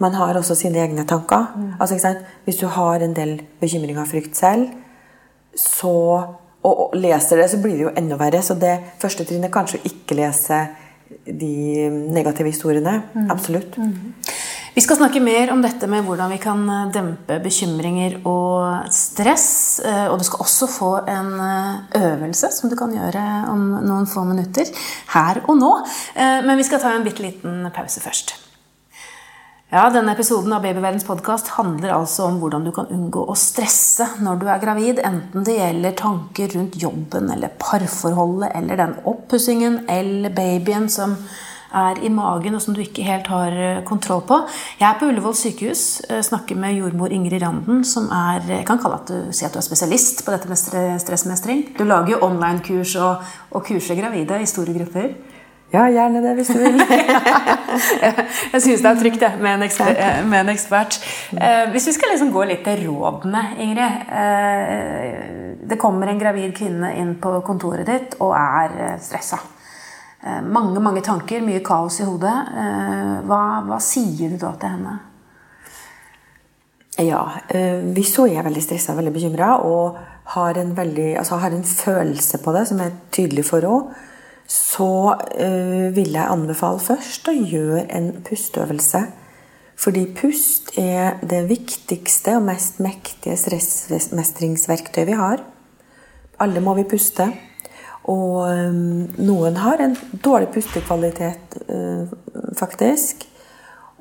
man 0.02 0.16
har 0.19 0.37
også 0.37 0.57
sine 0.59 0.83
egne 0.83 1.07
tanker. 1.09 1.52
Mm. 1.57 1.75
Altså, 1.81 2.14
Hvis 2.45 2.61
du 2.61 2.66
har 2.66 3.00
en 3.00 3.14
del 3.16 3.38
bekymring 3.61 3.99
og 3.99 4.11
frykt 4.11 4.37
selv, 4.37 4.69
så 5.54 5.95
og 6.64 6.95
leser 6.97 7.43
det, 7.43 7.50
så 7.52 7.61
blir 7.61 7.76
det 7.76 7.85
jo 7.85 7.93
enda 7.97 8.16
verre. 8.16 8.40
Så 8.43 8.57
det 8.57 8.78
første 9.00 9.26
trinnet 9.28 9.50
er 9.50 9.52
kanskje 9.52 9.83
å 9.83 9.88
ikke 9.90 10.16
lese 10.16 10.61
de 11.25 11.90
negative 12.14 12.49
historiene. 12.49 13.02
Mm. 13.12 13.26
Absolutt. 13.35 13.76
Mm. 13.76 14.14
Vi 14.75 14.83
skal 14.83 14.97
snakke 14.99 15.21
mer 15.23 15.52
om 15.54 15.61
dette 15.62 15.87
med 15.87 16.02
hvordan 16.02 16.33
vi 16.35 16.40
kan 16.43 16.62
eh, 16.66 16.88
dempe 16.90 17.37
bekymringer 17.45 18.16
og 18.26 18.88
stress. 18.90 19.78
Eh, 19.87 20.09
og 20.11 20.19
du 20.19 20.25
skal 20.26 20.43
også 20.43 20.66
få 20.66 20.88
en 21.12 21.28
eh, 21.38 22.00
øvelse 22.00 22.50
som 22.57 22.73
du 22.73 22.75
kan 22.78 22.90
gjøre 22.90 23.23
om 23.52 23.69
noen 23.87 24.09
få 24.11 24.25
minutter 24.26 24.73
her 25.14 25.45
og 25.45 25.61
nå. 25.61 25.71
Men 26.16 26.59
vi 26.59 26.66
skal 26.66 26.83
ta 26.83 26.90
en 26.90 27.07
bitte 27.07 27.23
liten 27.23 27.62
pause 27.75 28.02
først. 28.02 28.35
Ja, 29.71 29.87
Denne 29.95 30.12
episoden 30.14 30.52
av 30.54 30.66
Babyverdens 30.66 31.07
podkast 31.07 31.54
handler 31.54 31.95
altså 31.95 32.26
om 32.26 32.43
hvordan 32.43 32.66
du 32.66 32.75
kan 32.75 32.90
unngå 32.90 33.25
å 33.31 33.38
stresse 33.38 34.07
når 34.26 34.43
du 34.43 34.47
er 34.50 34.62
gravid, 34.62 35.00
enten 35.07 35.47
det 35.47 35.57
gjelder 35.61 35.99
tanker 36.02 36.50
rundt 36.59 36.78
jobben 36.83 37.31
eller 37.31 37.54
parforholdet 37.62 38.52
eller 38.59 38.83
den 38.83 38.99
oppussingen 39.11 39.85
eller 39.90 40.35
babyen 40.35 40.90
som 40.90 41.14
er 41.75 42.00
i 42.04 42.11
magen 42.12 42.57
og 42.57 42.62
som 42.62 42.76
du 42.76 42.83
ikke 42.85 43.07
helt 43.07 43.28
har 43.33 43.54
eh, 43.59 43.83
kontroll 43.87 44.23
på. 44.28 44.40
Jeg 44.81 44.88
er 44.88 44.99
på 45.00 45.11
Ullevål 45.11 45.37
sykehus, 45.38 45.85
eh, 46.09 46.23
snakker 46.25 46.59
med 46.61 46.78
jordmor 46.78 47.12
Ingrid 47.12 47.43
Randen, 47.43 47.85
som 47.85 48.09
er 48.14 48.43
Jeg 48.49 48.66
kan 48.66 48.81
kalle 48.83 49.00
at 49.02 49.11
du, 49.11 49.33
si 49.33 49.45
at 49.45 49.54
du 49.54 49.61
er 49.61 49.66
spesialist 49.66 50.25
på 50.25 50.35
dette 50.35 50.49
med 50.49 50.59
stressmestring. 51.02 51.66
Du 51.78 51.85
lager 51.85 52.16
jo 52.16 52.25
online-kurs 52.26 52.97
og, 52.97 53.23
og 53.50 53.64
kurser 53.66 53.99
gravide 54.00 54.40
i 54.43 54.50
store 54.50 54.76
grupper. 54.78 55.14
Ja, 55.75 55.88
gjerne 55.90 56.21
det, 56.23 56.35
hvis 56.38 56.52
du 56.54 56.59
vil. 56.59 56.76
jeg 58.52 58.62
syns 58.62 58.83
det 58.85 58.90
er 58.90 59.00
trygt 59.00 59.23
det, 59.25 59.31
med, 59.40 59.57
en 59.57 59.64
ekspert. 59.66 60.02
Med 60.31 60.45
en 60.45 60.52
ekspert. 60.52 60.99
Eh, 61.35 61.64
hvis 61.73 61.88
vi 61.90 61.95
skal 61.97 62.14
liksom 62.14 62.31
gå 62.35 62.45
litt 62.47 62.62
til 62.66 62.85
rådene, 62.87 63.43
Ingrid. 63.64 64.04
Eh, 64.21 65.35
det 65.64 65.81
kommer 65.81 66.12
en 66.12 66.21
gravid 66.21 66.54
kvinne 66.54 66.93
inn 67.00 67.16
på 67.19 67.40
kontoret 67.47 67.88
ditt 67.88 68.14
og 68.21 68.37
er 68.38 68.78
eh, 68.85 68.97
stressa. 69.02 69.40
Eh, 70.25 70.40
mange 70.40 70.81
mange 70.81 71.02
tanker, 71.04 71.43
mye 71.45 71.61
kaos 71.64 71.99
i 72.00 72.07
hodet. 72.09 72.33
Eh, 72.57 73.16
hva, 73.28 73.40
hva, 73.66 73.81
sier 73.83 74.33
du 74.33 74.38
da 74.40 74.54
til 74.57 74.73
henne? 74.73 74.95
Ja, 77.04 77.21
eh, 77.52 77.83
hvis 77.93 78.14
hun 78.16 78.33
er 78.33 78.47
veldig 78.47 78.62
stressa 78.64 78.95
veldig 78.97 79.12
bekymra 79.12 79.59
og 79.66 79.99
har 80.35 80.57
en, 80.57 80.73
veldig, 80.76 81.11
altså 81.21 81.37
har 81.43 81.52
en 81.52 81.66
følelse 81.66 82.38
på 82.40 82.54
det 82.57 82.64
som 82.71 82.81
er 82.81 82.95
tydelig 83.12 83.45
for 83.50 83.66
henne 83.66 84.11
så 84.49 85.16
vil 85.97 86.11
jeg 86.12 86.28
anbefale 86.28 86.76
først 86.76 87.31
å 87.31 87.33
gjøre 87.33 87.87
en 87.97 88.11
pusteøvelse. 88.26 89.00
Fordi 89.81 90.02
pust 90.19 90.75
er 90.76 91.16
det 91.25 91.47
viktigste 91.49 92.37
og 92.37 92.45
mest 92.50 92.76
mektige 92.85 93.38
stressmestringsverktøyet 93.40 95.09
vi 95.09 95.16
har. 95.16 95.40
Alle 96.45 96.61
må 96.61 96.76
vi 96.76 96.85
puste. 96.93 97.31
Og 98.04 98.50
øh, 98.50 98.75
noen 99.25 99.56
har 99.56 99.80
en 99.80 99.96
dårlig 100.25 100.50
pustekvalitet, 100.54 101.56
øh, 101.68 102.11
faktisk. 102.58 103.25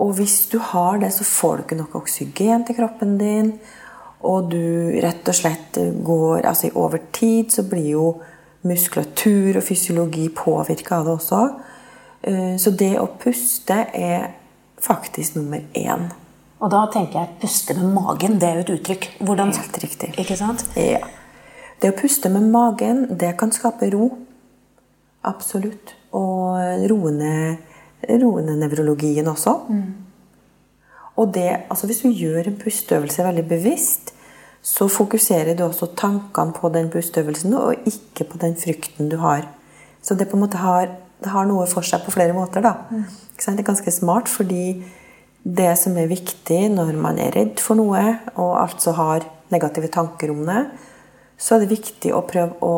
Og 0.03 0.13
hvis 0.17 0.50
du 0.51 0.57
har 0.60 0.98
det, 1.00 1.13
så 1.13 1.24
får 1.24 1.55
du 1.55 1.63
ikke 1.63 1.79
nok 1.79 1.95
oksygen 1.95 2.65
til 2.67 2.75
kroppen 2.75 3.17
din. 3.17 3.53
Og 4.24 4.51
du 4.51 4.91
rett 5.03 5.27
og 5.27 5.36
slett 5.36 5.77
går 6.05 6.45
Altså 6.48 6.69
over 6.75 6.98
tid 7.12 7.51
så 7.51 7.63
blir 7.67 7.89
jo 7.91 8.05
muskulatur 8.63 9.60
og 9.60 9.63
fysiologi 9.63 10.29
påvirka 10.36 10.95
av 10.95 11.05
det 11.05 11.15
også. 11.17 11.41
Eh, 12.22 12.55
så 12.57 12.72
det 12.72 12.93
å 13.00 13.10
puste 13.19 13.86
er 13.93 14.29
faktisk 14.83 15.36
nummer 15.36 15.63
én. 15.75 16.10
Og 16.63 16.72
da 16.72 16.86
tenker 16.91 17.19
jeg 17.19 17.39
puste 17.41 17.75
med 17.75 17.91
magen. 17.95 18.39
Det 18.39 18.48
er 18.48 18.62
jo 18.62 18.63
et 18.63 18.74
uttrykk. 18.77 19.10
Hvordan, 19.19 19.51
Helt 19.51 19.83
riktig. 19.83 20.13
Ikke 20.19 20.39
sant? 20.39 20.63
Ja. 20.79 21.03
Det 21.84 21.92
å 21.92 21.98
puste 22.00 22.30
med 22.32 22.48
magen, 22.48 23.10
det 23.20 23.34
kan 23.36 23.52
skape 23.52 23.90
ro. 23.92 24.08
Absolutt. 25.28 25.92
Og 26.16 26.88
roende, 26.88 27.58
roende 28.08 28.56
nevrologien 28.56 29.28
også. 29.28 29.58
Mm. 29.68 29.90
Og 31.20 31.34
det, 31.36 31.50
altså 31.68 31.90
hvis 31.90 32.00
du 32.06 32.10
gjør 32.10 32.48
en 32.48 32.60
pusteøvelse 32.62 33.25
veldig 33.28 33.44
bevisst, 33.50 34.13
så 34.63 34.88
fokuserer 34.88 35.58
du 35.60 35.66
også 35.66 35.90
tankene 36.00 36.56
på 36.56 36.72
den 36.72 36.88
pusteøvelsen, 36.94 37.54
og 37.60 37.84
ikke 37.90 38.30
på 38.32 38.40
den 38.40 38.56
frykten 38.56 39.12
du 39.12 39.18
har. 39.20 39.44
Så 40.00 40.16
det 40.16 40.30
på 40.32 40.40
en 40.40 40.46
måte 40.46 40.63
har, 40.63 40.88
det 41.20 41.34
har 41.36 41.48
noe 41.50 41.68
for 41.68 41.84
seg 41.84 42.06
på 42.06 42.16
flere 42.16 42.36
måter. 42.36 42.63
da. 42.63 42.78
Mm. 42.90 43.04
Det 43.36 43.60
er 43.60 43.68
ganske 43.68 43.92
smart, 43.92 44.32
fordi 44.32 44.86
det 45.44 45.74
som 45.78 45.98
er 46.00 46.08
viktig 46.08 46.62
når 46.72 46.96
man 46.96 47.20
er 47.20 47.36
redd 47.36 47.60
for 47.60 47.75
noe, 47.75 48.06
og 48.40 48.56
altså 48.62 48.96
har 48.96 49.28
negative 49.52 49.92
tanker 49.92 50.32
om 50.32 50.46
det, 50.48 50.63
så 51.43 51.55
er 51.55 51.63
det 51.63 51.73
viktig 51.73 52.13
å 52.15 52.23
prøve 52.27 52.55
å 52.63 52.75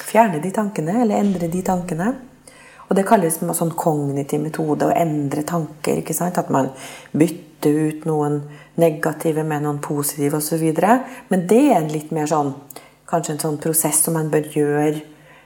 fjerne 0.00 0.40
de 0.42 0.50
tankene, 0.54 0.96
eller 1.04 1.22
endre 1.22 1.50
de 1.50 1.62
tankene. 1.66 2.10
Og 2.90 2.96
det 2.98 3.06
kalles 3.06 3.38
en 3.38 3.54
sånn 3.54 3.76
kognitiv 3.78 4.42
metode 4.42 4.88
å 4.88 4.94
endre 4.94 5.44
tanker. 5.46 6.00
ikke 6.02 6.16
sant? 6.16 6.38
At 6.38 6.50
man 6.50 6.72
bytter 7.14 7.70
ut 7.70 8.06
noen 8.10 8.40
negative 8.82 9.44
med 9.46 9.62
noen 9.62 9.78
positive 9.78 10.40
osv. 10.40 10.64
Men 11.30 11.46
det 11.46 11.60
er 11.68 11.78
en 11.78 11.92
litt 11.92 12.10
mer 12.10 12.26
sånn 12.26 12.56
kanskje 13.10 13.36
en 13.36 13.42
sånn 13.44 13.60
prosess 13.62 14.02
som 14.04 14.14
man 14.18 14.30
bør 14.30 14.50
gjøre 14.54 14.90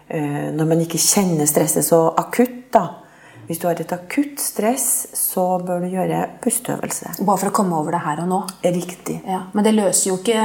eh, 0.08 0.48
når 0.56 0.68
man 0.68 0.82
ikke 0.84 1.00
kjenner 1.00 1.48
stresset 1.48 1.86
så 1.86 2.06
akutt, 2.20 2.72
da. 2.72 3.03
Hvis 3.48 3.60
du 3.60 3.66
har 3.68 3.80
et 3.80 3.92
akutt 3.92 4.40
stress, 4.40 4.86
så 5.16 5.44
bør 5.60 5.84
du 5.84 5.92
gjøre 5.92 6.20
pusteøvelse. 6.44 7.16
Bare 7.20 7.40
for 7.42 7.50
å 7.50 7.54
komme 7.54 7.76
over 7.76 7.96
det 7.96 8.02
her 8.04 8.22
og 8.24 8.28
nå? 8.30 8.40
Riktig. 8.64 9.18
Ja, 9.28 9.42
men 9.52 9.66
det 9.66 9.74
løser 9.76 10.10
jo 10.10 10.18
ikke 10.20 10.44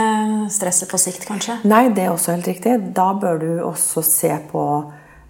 stresset 0.52 0.92
på 0.92 1.00
sikt, 1.02 1.28
kanskje? 1.30 1.60
Nei, 1.70 1.86
det 1.96 2.06
er 2.06 2.14
også 2.14 2.36
helt 2.36 2.50
riktig. 2.52 2.76
Da 2.96 3.12
bør 3.20 3.40
du 3.42 3.50
også 3.64 4.04
se 4.06 4.34
på, 4.52 4.64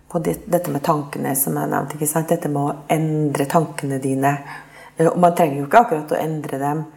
på 0.10 0.24
det, 0.26 0.40
dette 0.50 0.74
med 0.74 0.86
tankene, 0.86 1.36
som 1.38 1.60
jeg 1.60 1.74
nevnte. 1.74 2.00
ikke 2.00 2.10
sant? 2.10 2.32
Dette 2.32 2.52
med 2.52 2.64
å 2.64 2.78
endre 2.96 3.50
tankene 3.50 4.02
dine. 4.02 4.34
Og 5.06 5.20
man 5.22 5.36
trenger 5.38 5.62
jo 5.62 5.68
ikke 5.70 5.84
akkurat 5.86 6.16
å 6.16 6.20
endre 6.20 6.62
dem 6.62 6.88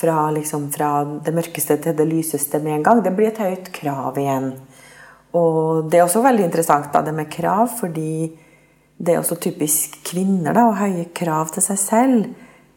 fra, 0.00 0.30
liksom, 0.30 0.68
fra 0.72 0.90
det 1.24 1.34
mørkeste 1.34 1.80
til 1.82 1.96
det 1.96 2.06
lyseste 2.08 2.60
med 2.62 2.78
en 2.78 2.86
gang. 2.86 3.02
Det 3.02 3.14
blir 3.16 3.32
et 3.32 3.42
høyt 3.42 3.72
krav 3.74 4.20
igjen. 4.20 4.52
Og 5.38 5.90
det 5.90 6.00
er 6.00 6.06
også 6.06 6.22
veldig 6.24 6.46
interessant, 6.46 6.92
da, 6.92 7.02
det 7.06 7.14
med 7.14 7.30
krav, 7.30 7.68
fordi 7.80 8.30
det 9.00 9.14
er 9.14 9.22
også 9.22 9.38
typisk 9.40 9.96
kvinner 10.10 10.56
da, 10.56 10.66
å 10.68 10.76
høye 10.76 11.06
krav 11.16 11.54
til 11.54 11.64
seg 11.64 11.78
selv. 11.80 12.26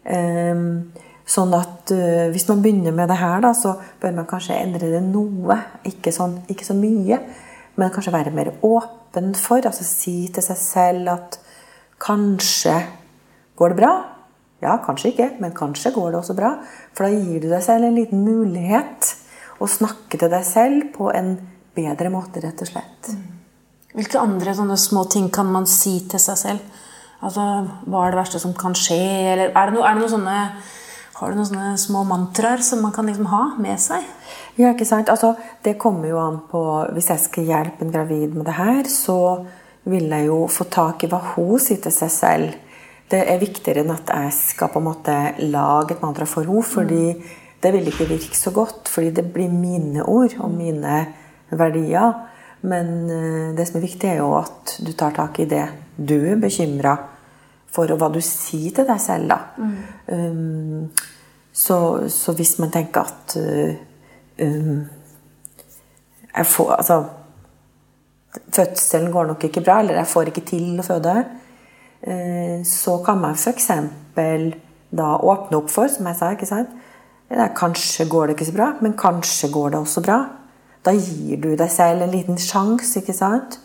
Um, 0.07 0.93
sånn 1.27 1.51
at 1.55 1.91
uh, 1.95 2.29
hvis 2.31 2.47
man 2.47 2.63
begynner 2.63 2.95
med 2.95 3.11
det 3.11 3.19
her, 3.19 3.41
da, 3.43 3.51
så 3.55 3.75
bør 3.99 4.15
man 4.21 4.29
kanskje 4.29 4.59
endre 4.61 4.91
det 4.93 5.03
noe. 5.03 5.57
Ikke, 5.89 6.13
sånn, 6.15 6.39
ikke 6.51 6.67
så 6.67 6.77
mye, 6.77 7.19
men 7.75 7.91
kanskje 7.91 8.15
være 8.15 8.35
mer 8.35 8.53
åpen 8.63 9.33
for. 9.39 9.59
Altså 9.67 9.83
si 9.87 10.15
til 10.31 10.45
seg 10.45 10.61
selv 10.61 11.11
at 11.11 11.39
kanskje 12.03 12.77
går 13.59 13.73
det 13.73 13.81
bra. 13.83 13.93
Ja, 14.63 14.77
kanskje 14.85 15.11
ikke, 15.11 15.29
men 15.43 15.51
kanskje 15.55 15.91
går 15.91 16.13
det 16.13 16.21
også 16.21 16.37
bra. 16.39 16.55
For 16.95 17.03
da 17.03 17.11
gir 17.11 17.43
du 17.43 17.49
deg 17.51 17.67
selv 17.67 17.89
en 17.89 17.99
liten 17.99 18.23
mulighet 18.23 19.11
å 19.59 19.67
snakke 19.67 20.19
til 20.19 20.31
deg 20.31 20.47
selv 20.47 20.93
på 20.95 21.11
en 21.11 21.35
bedre 21.75 22.11
måte, 22.13 22.39
rett 22.43 22.63
og 22.63 22.69
slett. 22.69 23.11
Hvilke 23.93 24.21
andre 24.21 24.55
sånne 24.57 24.77
små 24.81 25.05
ting 25.12 25.27
kan 25.33 25.50
man 25.53 25.67
si 25.69 26.00
til 26.09 26.21
seg 26.21 26.39
selv? 26.39 26.79
Altså, 27.23 27.43
Hva 27.85 28.05
er 28.05 28.13
det 28.13 28.19
verste 28.23 28.41
som 28.41 28.55
kan 28.57 28.73
skje? 28.77 28.97
Eller 29.33 29.51
er 29.53 29.69
det, 29.69 29.75
noe, 29.75 29.85
er 29.85 29.95
det 29.95 30.01
noe 30.01 30.12
sånne, 30.12 30.38
har 31.19 31.29
du 31.29 31.38
noen 31.38 31.50
sånne 31.51 31.75
små 31.79 32.01
mantraer 32.09 32.63
som 32.65 32.81
man 32.83 32.95
kan 32.95 33.07
liksom 33.07 33.29
ha 33.31 33.43
med 33.62 33.79
seg? 33.79 34.07
Ja, 34.57 34.73
ikke 34.73 34.88
sant? 34.89 35.12
Altså, 35.13 35.35
det 35.65 35.77
kommer 35.81 36.09
jo 36.09 36.19
an 36.21 36.41
på 36.50 36.63
Hvis 36.93 37.12
jeg 37.13 37.21
skal 37.23 37.47
hjelpe 37.50 37.85
en 37.85 37.93
gravid 37.93 38.33
med 38.33 38.50
det 38.50 38.57
her, 38.57 38.89
så 38.89 39.19
vil 39.89 40.09
jeg 40.09 40.27
jo 40.29 40.41
få 40.50 40.67
tak 40.73 41.03
i 41.03 41.12
hva 41.12 41.21
hun 41.35 41.62
sier 41.62 41.81
til 41.83 41.93
seg 41.93 42.12
selv. 42.17 42.59
Det 43.13 43.21
er 43.29 43.41
viktigere 43.41 43.83
enn 43.83 43.93
at 43.93 44.09
jeg 44.09 44.33
skal 44.33 44.71
på 44.73 44.81
en 44.81 44.89
måte 44.89 45.15
lage 45.53 45.93
et 45.93 46.03
mantra 46.03 46.25
for 46.25 46.50
henne. 46.50 46.65
fordi 46.65 47.13
mm. 47.13 47.23
det 47.62 47.73
vil 47.77 47.88
ikke 47.93 48.09
virke 48.09 48.38
så 48.38 48.51
godt. 48.51 48.89
Fordi 48.89 49.12
det 49.21 49.29
blir 49.33 49.53
mine 49.53 50.01
ord 50.01 50.33
og 50.39 50.51
mine 50.51 51.05
verdier. 51.51 52.32
Men 52.63 53.10
eh, 53.12 53.55
det 53.58 53.65
som 53.67 53.79
er 53.79 53.88
viktig, 53.88 54.10
er 54.10 54.22
jo 54.22 54.34
at 54.39 54.77
du 54.79 54.93
tar 54.96 55.15
tak 55.15 55.41
i 55.43 55.50
det 55.50 55.65
du 55.98 56.15
er 56.15 56.39
bekymra 56.41 56.96
for, 57.74 57.89
og 57.89 58.00
hva 58.01 58.10
du 58.13 58.22
sier 58.24 58.74
til 58.75 58.88
deg 58.88 59.01
selv. 59.01 59.34
da. 59.34 59.39
Mm. 59.58 59.74
Um, 60.08 61.10
så, 61.53 61.77
så, 62.10 62.34
hvis 62.38 62.55
man 62.62 62.72
tenker 62.74 63.05
at 63.05 63.36
uh, 63.38 63.75
um, 64.41 64.79
jeg 66.34 66.50
får, 66.50 66.72
altså, 66.79 67.03
Fødselen 68.34 69.12
går 69.13 69.27
nok 69.29 69.43
ikke 69.46 69.62
bra, 69.62 69.79
eller 69.79 70.00
jeg 70.00 70.10
får 70.10 70.29
ikke 70.32 70.46
til 70.48 70.79
å 70.82 70.86
føde. 70.86 71.12
Uh, 72.01 72.63
så 72.65 72.98
kan 73.05 73.22
man 73.22 73.38
f.eks. 73.38 73.70
da 74.93 75.10
åpne 75.17 75.60
opp 75.60 75.70
for, 75.74 75.91
som 75.93 76.10
jeg 76.10 76.17
sa. 76.17 76.32
ikke 76.34 76.50
sant? 76.50 76.74
Kanskje 77.58 78.08
går 78.10 78.27
det 78.27 78.38
ikke 78.38 78.50
så 78.50 78.55
bra, 78.58 78.72
men 78.82 78.98
kanskje 78.98 79.51
går 79.53 79.74
det 79.74 79.79
også 79.82 80.01
bra. 80.05 80.17
Da 80.83 80.93
gir 80.95 81.39
du 81.39 81.53
deg 81.55 81.69
selv 81.71 82.03
en 82.03 82.11
liten 82.11 82.39
sjanse, 82.41 82.99
ikke 82.99 83.15
sant? 83.15 83.59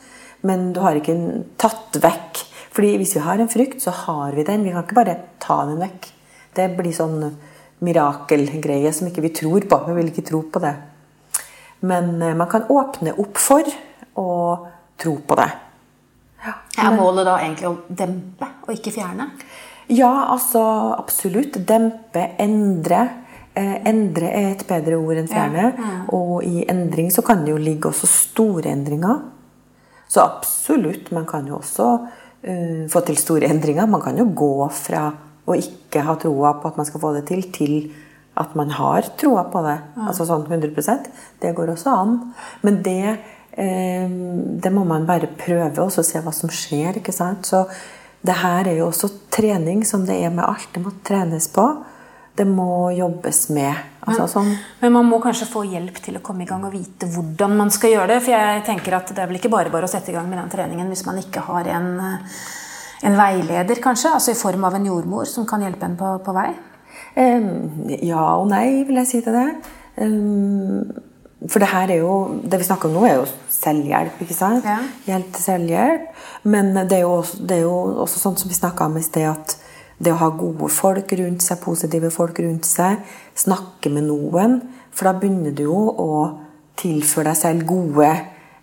Men 0.46 0.70
du 0.74 0.80
har 0.84 0.98
ikke 0.98 1.16
tatt 1.58 1.98
vekk. 2.02 2.44
Fordi 2.74 2.92
hvis 3.00 3.16
vi 3.16 3.24
har 3.24 3.40
en 3.42 3.50
frykt, 3.50 3.82
så 3.82 3.90
har 4.04 4.36
vi 4.36 4.46
den. 4.46 4.62
Vi 4.66 4.74
kan 4.74 4.84
ikke 4.86 5.00
bare 5.00 5.16
ta 5.42 5.64
den 5.66 5.80
vekk. 5.82 6.10
Det 6.54 6.68
blir 6.78 6.94
sånn 6.94 7.18
mirakelgreie 7.84 8.92
som 8.94 9.08
ikke 9.10 9.24
vi 9.24 9.34
tror 9.34 9.66
på. 9.70 9.80
Vi 9.88 9.96
vil 9.98 10.12
ikke 10.12 10.26
tro 10.30 10.44
på 10.52 10.62
det. 10.62 10.74
Men 11.86 12.16
eh, 12.22 12.34
man 12.38 12.50
kan 12.50 12.66
åpne 12.70 13.14
opp 13.18 13.38
for 13.38 13.66
å 14.18 14.28
tro 14.98 15.14
på 15.26 15.38
det. 15.38 15.48
Ja, 16.44 16.54
er 16.84 16.94
målet 16.94 17.26
da 17.26 17.38
egentlig 17.42 17.70
å 17.70 17.76
dempe 17.88 18.46
og 18.66 18.74
ikke 18.74 18.94
fjerne? 18.94 19.30
Ja, 19.90 20.30
altså 20.34 20.62
absolutt. 20.98 21.58
Dempe, 21.66 22.24
endre. 22.38 23.00
Eh, 23.56 23.78
endre 23.88 24.28
er 24.30 24.52
et 24.52 24.62
bedre 24.68 24.98
ord 25.00 25.18
enn 25.18 25.30
fjerne. 25.30 25.70
Ja, 25.72 25.90
ja. 25.90 26.00
Og 26.14 26.44
i 26.46 26.62
endring 26.70 27.10
så 27.14 27.24
kan 27.26 27.44
det 27.44 27.54
jo 27.54 27.60
ligge 27.60 27.90
også 27.90 28.06
store 28.10 28.70
endringer. 28.70 29.22
Så 30.08 30.22
absolutt, 30.22 31.10
man 31.12 31.26
kan 31.28 31.48
jo 31.48 31.58
også 31.58 31.86
uh, 31.98 32.84
få 32.88 33.02
til 33.04 33.18
store 33.20 33.50
endringer. 33.52 33.88
Man 33.90 34.00
kan 34.00 34.16
jo 34.16 34.28
gå 34.32 34.68
fra 34.72 35.08
å 35.48 35.56
ikke 35.56 36.04
ha 36.06 36.14
troa 36.20 36.54
på 36.60 36.70
at 36.70 36.78
man 36.80 36.88
skal 36.88 37.02
få 37.02 37.10
det 37.16 37.26
til, 37.28 37.42
til 37.52 37.74
at 38.40 38.54
man 38.56 38.72
har 38.72 39.10
troa 39.20 39.44
på 39.52 39.64
det. 39.66 39.76
Ja. 39.98 40.06
Altså 40.12 40.28
sånn 40.28 40.46
100% 40.46 41.10
Det 41.42 41.52
går 41.56 41.74
også 41.74 41.92
an. 41.92 42.16
Men 42.64 42.80
det, 42.86 43.18
uh, 43.58 44.16
det 44.64 44.72
må 44.72 44.86
man 44.88 45.08
bare 45.08 45.28
prøve 45.40 45.88
og 45.88 45.92
se 45.98 46.24
hva 46.24 46.32
som 46.36 46.52
skjer. 46.52 47.02
ikke 47.02 47.16
sant? 47.16 47.48
Så 47.48 47.66
det 48.24 48.38
her 48.40 48.70
er 48.70 48.80
jo 48.80 48.88
også 48.88 49.10
trening 49.34 49.84
som 49.86 50.06
det 50.06 50.22
er 50.22 50.32
med 50.32 50.46
alt. 50.46 50.70
Det 50.72 50.84
må 50.84 50.94
trenes 51.04 51.50
på 51.52 51.68
det 52.38 52.46
må 52.46 52.90
jobbes 52.94 53.48
med. 53.54 53.74
Altså, 54.08 54.22
men, 54.22 54.30
sånn. 54.32 54.52
men, 54.80 54.94
man 54.94 55.08
må 55.10 55.18
kanskje 55.22 55.48
få 55.50 55.64
hjelp 55.68 55.98
til 56.04 56.16
å 56.18 56.22
komme 56.24 56.44
i 56.44 56.48
gang 56.48 56.62
og 56.64 56.72
vite 56.72 57.08
hvordan 57.12 57.56
man 57.58 57.72
skal 57.74 57.92
gjøre 57.96 58.12
det. 58.14 58.22
For 58.24 58.34
jeg 58.36 58.62
tenker 58.68 58.96
at 59.00 59.12
det 59.12 59.24
er 59.24 59.30
vel 59.30 59.40
ikke 59.40 59.52
bare 59.52 59.72
bare 59.74 59.88
å 59.88 59.90
sette 59.90 60.12
i 60.12 60.16
gang 60.16 60.30
med 60.30 60.40
den 60.40 60.52
treningen 60.52 60.88
hvis 60.92 61.04
man 61.08 61.18
ikke 61.20 61.44
har 61.48 61.68
en, 61.74 61.90
en 63.10 63.18
veileder, 63.18 63.82
kanskje? 63.84 64.14
Altså 64.16 64.32
i 64.32 64.38
form 64.38 64.64
av 64.68 64.78
en 64.78 64.88
jordmor 64.88 65.28
som 65.30 65.48
kan 65.48 65.66
hjelpe 65.66 65.90
en 65.90 65.98
på, 65.98 66.14
på 66.24 66.36
vei? 66.36 66.48
Um, 67.18 67.90
ja 67.90 68.24
og 68.38 68.48
nei, 68.52 68.84
vil 68.88 69.02
jeg 69.02 69.10
si 69.10 69.22
til 69.26 69.36
det. 69.36 69.46
Um, 69.98 71.06
for 71.46 71.62
det 71.62 71.68
her 71.70 71.90
er 71.94 72.00
jo 72.00 72.40
Det 72.42 72.58
vi 72.58 72.66
snakker 72.66 72.88
om 72.88 72.98
nå, 72.98 73.04
er 73.06 73.20
jo 73.20 73.28
selvhjelp. 73.58 74.22
ikke 74.22 74.34
sant? 74.34 74.66
Ja. 74.66 74.80
Hjelp 75.06 75.32
til 75.34 75.44
selvhjelp. 75.44 76.10
Men 76.50 76.74
det 76.74 77.00
er 77.00 77.06
jo 77.06 77.16
også, 77.20 77.42
det 77.42 77.58
er 77.58 77.66
jo 77.66 77.78
også 78.04 78.22
sånn 78.22 78.38
som 78.38 78.50
vi 78.50 78.58
snakka 78.58 78.86
om 78.86 78.98
i 78.98 79.02
sted, 79.02 79.26
at 79.26 79.58
det 79.98 80.12
å 80.14 80.18
ha 80.20 80.28
gode 80.38 80.68
folk 80.70 81.12
rundt 81.18 81.42
seg, 81.42 81.60
positive 81.62 82.10
folk 82.14 82.38
rundt 82.44 82.66
seg, 82.68 83.00
snakke 83.38 83.90
med 83.90 84.06
noen. 84.06 84.60
For 84.94 85.08
da 85.08 85.14
begynner 85.18 85.54
du 85.56 85.64
jo 85.66 85.80
å 85.90 86.10
tilføre 86.78 87.32
deg 87.32 87.40
selv 87.40 87.66
gode, 87.68 88.12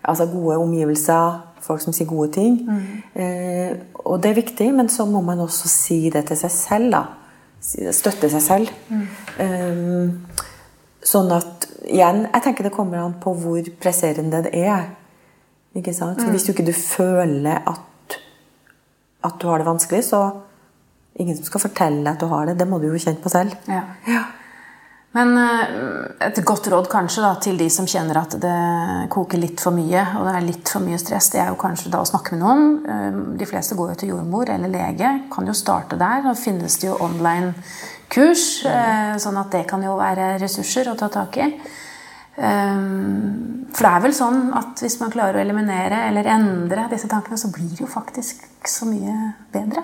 altså 0.00 0.28
gode 0.32 0.56
omgivelser, 0.62 1.42
folk 1.66 1.82
som 1.82 1.94
sier 1.96 2.08
gode 2.08 2.30
ting. 2.36 2.58
Mm. 2.64 2.86
Eh, 3.20 3.76
og 4.06 4.20
det 4.22 4.32
er 4.32 4.40
viktig, 4.40 4.70
men 4.74 4.88
så 4.92 5.06
må 5.08 5.20
man 5.24 5.42
også 5.44 5.68
si 5.70 6.00
det 6.14 6.24
til 6.30 6.40
seg 6.40 6.54
selv. 6.54 6.94
da. 6.94 7.04
Støtte 7.92 8.30
seg 8.32 8.44
selv. 8.44 8.72
Mm. 8.88 9.06
Eh, 9.44 10.42
sånn 11.06 11.32
at 11.36 11.52
Igjen, 11.86 12.24
jeg 12.32 12.42
tenker 12.42 12.66
det 12.66 12.72
kommer 12.74 12.98
an 12.98 13.12
på 13.22 13.30
hvor 13.38 13.68
presserende 13.78 14.40
det 14.42 14.50
er. 14.58 14.88
Ikke 15.78 15.92
sant? 15.94 16.18
Så 16.18 16.26
mm. 16.26 16.32
Hvis 16.34 16.46
du 16.46 16.50
ikke 16.50 16.64
du 16.66 16.72
føler 16.74 17.60
at, 17.62 18.16
at 19.28 19.36
du 19.38 19.46
har 19.46 19.62
det 19.62 19.68
vanskelig, 19.68 20.00
så 20.08 20.22
ingen 21.18 21.36
som 21.36 21.46
skal 21.48 21.62
fortelle 21.68 22.02
deg 22.02 22.14
at 22.14 22.24
du 22.24 22.28
har 22.30 22.48
det. 22.48 22.58
Det 22.60 22.68
må 22.68 22.80
du 22.80 22.90
jo 22.90 22.98
kjenne 23.00 23.22
på 23.22 23.32
selv. 23.32 23.56
Ja. 23.70 23.84
Ja. 24.08 24.24
Men 25.16 25.32
eh, 25.40 26.26
et 26.26 26.38
godt 26.44 26.68
råd 26.68 26.90
kanskje 26.92 27.22
da, 27.24 27.32
til 27.40 27.56
de 27.60 27.68
som 27.72 27.88
kjenner 27.88 28.18
at 28.20 28.36
det 28.40 28.56
koker 29.12 29.40
litt 29.40 29.62
for 29.62 29.72
mye, 29.76 30.02
og 30.18 30.26
det 30.28 30.34
er 30.34 30.44
litt 30.44 30.72
for 30.72 30.84
mye 30.84 30.98
stress, 31.00 31.30
det 31.32 31.40
er 31.40 31.52
jo 31.52 31.60
kanskje 31.60 31.92
da 31.94 32.02
å 32.02 32.08
snakke 32.08 32.36
med 32.36 32.42
noen. 32.44 32.66
Eh, 32.84 33.18
de 33.40 33.48
fleste 33.48 33.78
går 33.78 33.94
jo 33.94 33.98
til 34.02 34.12
jordmor 34.12 34.52
eller 34.52 34.72
lege. 34.72 35.14
Kan 35.32 35.48
jo 35.48 35.56
starte 35.56 35.98
der. 36.00 36.20
Da 36.26 36.36
finnes 36.36 36.76
det 36.82 36.90
jo 36.90 37.00
online 37.00 37.54
kurs, 38.12 38.64
eh, 38.68 39.16
sånn 39.22 39.40
at 39.40 39.56
det 39.56 39.64
kan 39.70 39.82
jo 39.82 39.96
være 39.98 40.36
ressurser 40.42 40.92
å 40.92 40.98
ta 40.98 41.08
tak 41.12 41.40
i. 41.42 41.50
For 42.36 43.80
det 43.80 43.90
er 43.96 44.02
vel 44.04 44.12
sånn 44.12 44.50
at 44.58 44.82
hvis 44.84 44.98
man 45.00 45.08
klarer 45.08 45.38
å 45.38 45.40
eliminere 45.40 46.02
eller 46.10 46.28
endre 46.34 46.84
disse 46.90 47.08
tankene, 47.08 47.40
så 47.40 47.48
blir 47.48 47.70
det 47.70 47.80
jo 47.80 47.88
faktisk 47.88 48.44
så 48.68 48.84
mye 48.90 49.14
bedre 49.54 49.80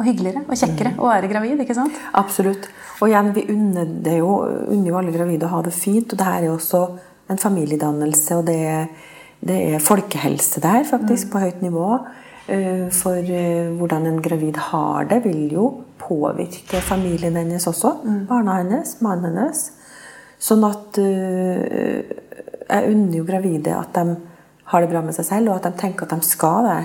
og 0.00 0.06
hyggeligere 0.08 0.46
og 0.46 0.56
kjekkere 0.56 0.94
å 0.96 1.10
være 1.10 1.28
gravid. 1.30 1.60
ikke 1.62 1.76
sant? 1.76 1.98
Absolutt. 2.16 2.70
Og 3.00 3.10
igjen, 3.10 3.30
vi 3.36 3.46
unner, 3.52 3.92
det 4.04 4.16
jo, 4.18 4.32
unner 4.72 4.92
jo 4.92 4.98
alle 5.00 5.14
gravide 5.14 5.48
å 5.48 5.54
ha 5.54 5.60
det 5.66 5.74
fint. 5.76 6.08
Og 6.10 6.20
det 6.20 6.26
her 6.26 6.40
er 6.40 6.48
jo 6.48 6.56
også 6.56 6.82
en 7.30 7.40
familiedannelse, 7.40 8.40
og 8.40 8.48
det 8.48 8.58
er, 8.72 8.88
det 9.44 9.58
er 9.74 9.84
folkehelse 9.84 10.62
der, 10.64 10.82
faktisk, 10.88 11.28
mm. 11.28 11.32
på 11.34 11.44
høyt 11.44 11.62
nivå. 11.64 11.90
Eh, 12.50 12.86
for 12.96 13.20
eh, 13.20 13.68
hvordan 13.78 14.08
en 14.10 14.22
gravid 14.24 14.58
har 14.70 15.06
det, 15.10 15.20
vil 15.28 15.52
jo 15.54 15.66
påvirke 16.00 16.80
familien 16.82 17.36
hennes 17.38 17.68
også. 17.70 18.00
Mm. 18.02 18.24
Barna 18.30 18.58
hennes, 18.62 18.96
mannen 19.04 19.30
hennes. 19.30 19.68
Sånn 20.40 20.64
at 20.64 20.96
uh, 20.96 21.96
Jeg 22.70 22.92
unner 22.94 23.18
jo 23.18 23.26
gravide 23.28 23.74
at 23.76 23.92
de 23.92 24.14
har 24.70 24.80
det 24.80 24.88
bra 24.88 25.02
med 25.04 25.12
seg 25.12 25.26
selv, 25.26 25.50
og 25.50 25.58
at 25.58 25.66
de 25.68 25.82
tenker 25.82 26.06
at 26.06 26.14
de 26.14 26.24
skal 26.24 26.64
det. 26.64 26.78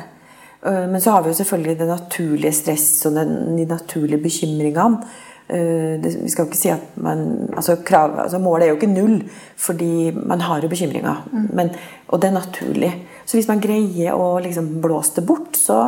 Eh, 0.65 0.87
men 0.91 1.01
så 1.01 1.15
har 1.15 1.23
vi 1.23 1.31
jo 1.31 1.39
selvfølgelig 1.39 1.77
det 1.79 1.87
naturlige 1.87 2.57
stress 2.61 2.89
og 3.05 3.15
de 3.19 3.65
naturlige 3.69 4.23
bekymringene. 4.23 5.21
Det, 5.45 6.09
vi 6.23 6.29
skal 6.33 6.41
jo 6.41 6.49
ikke 6.49 6.57
si 6.57 6.71
at 6.73 6.95
man, 6.97 7.19
altså, 7.53 7.75
krav, 7.85 8.15
altså 8.17 8.39
Målet 8.41 8.65
er 8.65 8.71
jo 8.71 8.77
ikke 8.79 8.89
null, 8.89 9.19
fordi 9.61 10.09
man 10.17 10.41
har 10.41 10.63
jo 10.63 10.71
bekymringer. 10.71 11.19
Mm. 11.31 11.43
Men, 11.53 11.69
og 12.07 12.21
det 12.21 12.31
er 12.31 12.39
naturlig. 12.39 12.89
Så 13.29 13.37
hvis 13.37 13.47
man 13.51 13.61
greier 13.61 14.17
å 14.17 14.39
liksom 14.41 14.71
blåse 14.81 15.19
det 15.19 15.25
bort, 15.29 15.53
så 15.53 15.83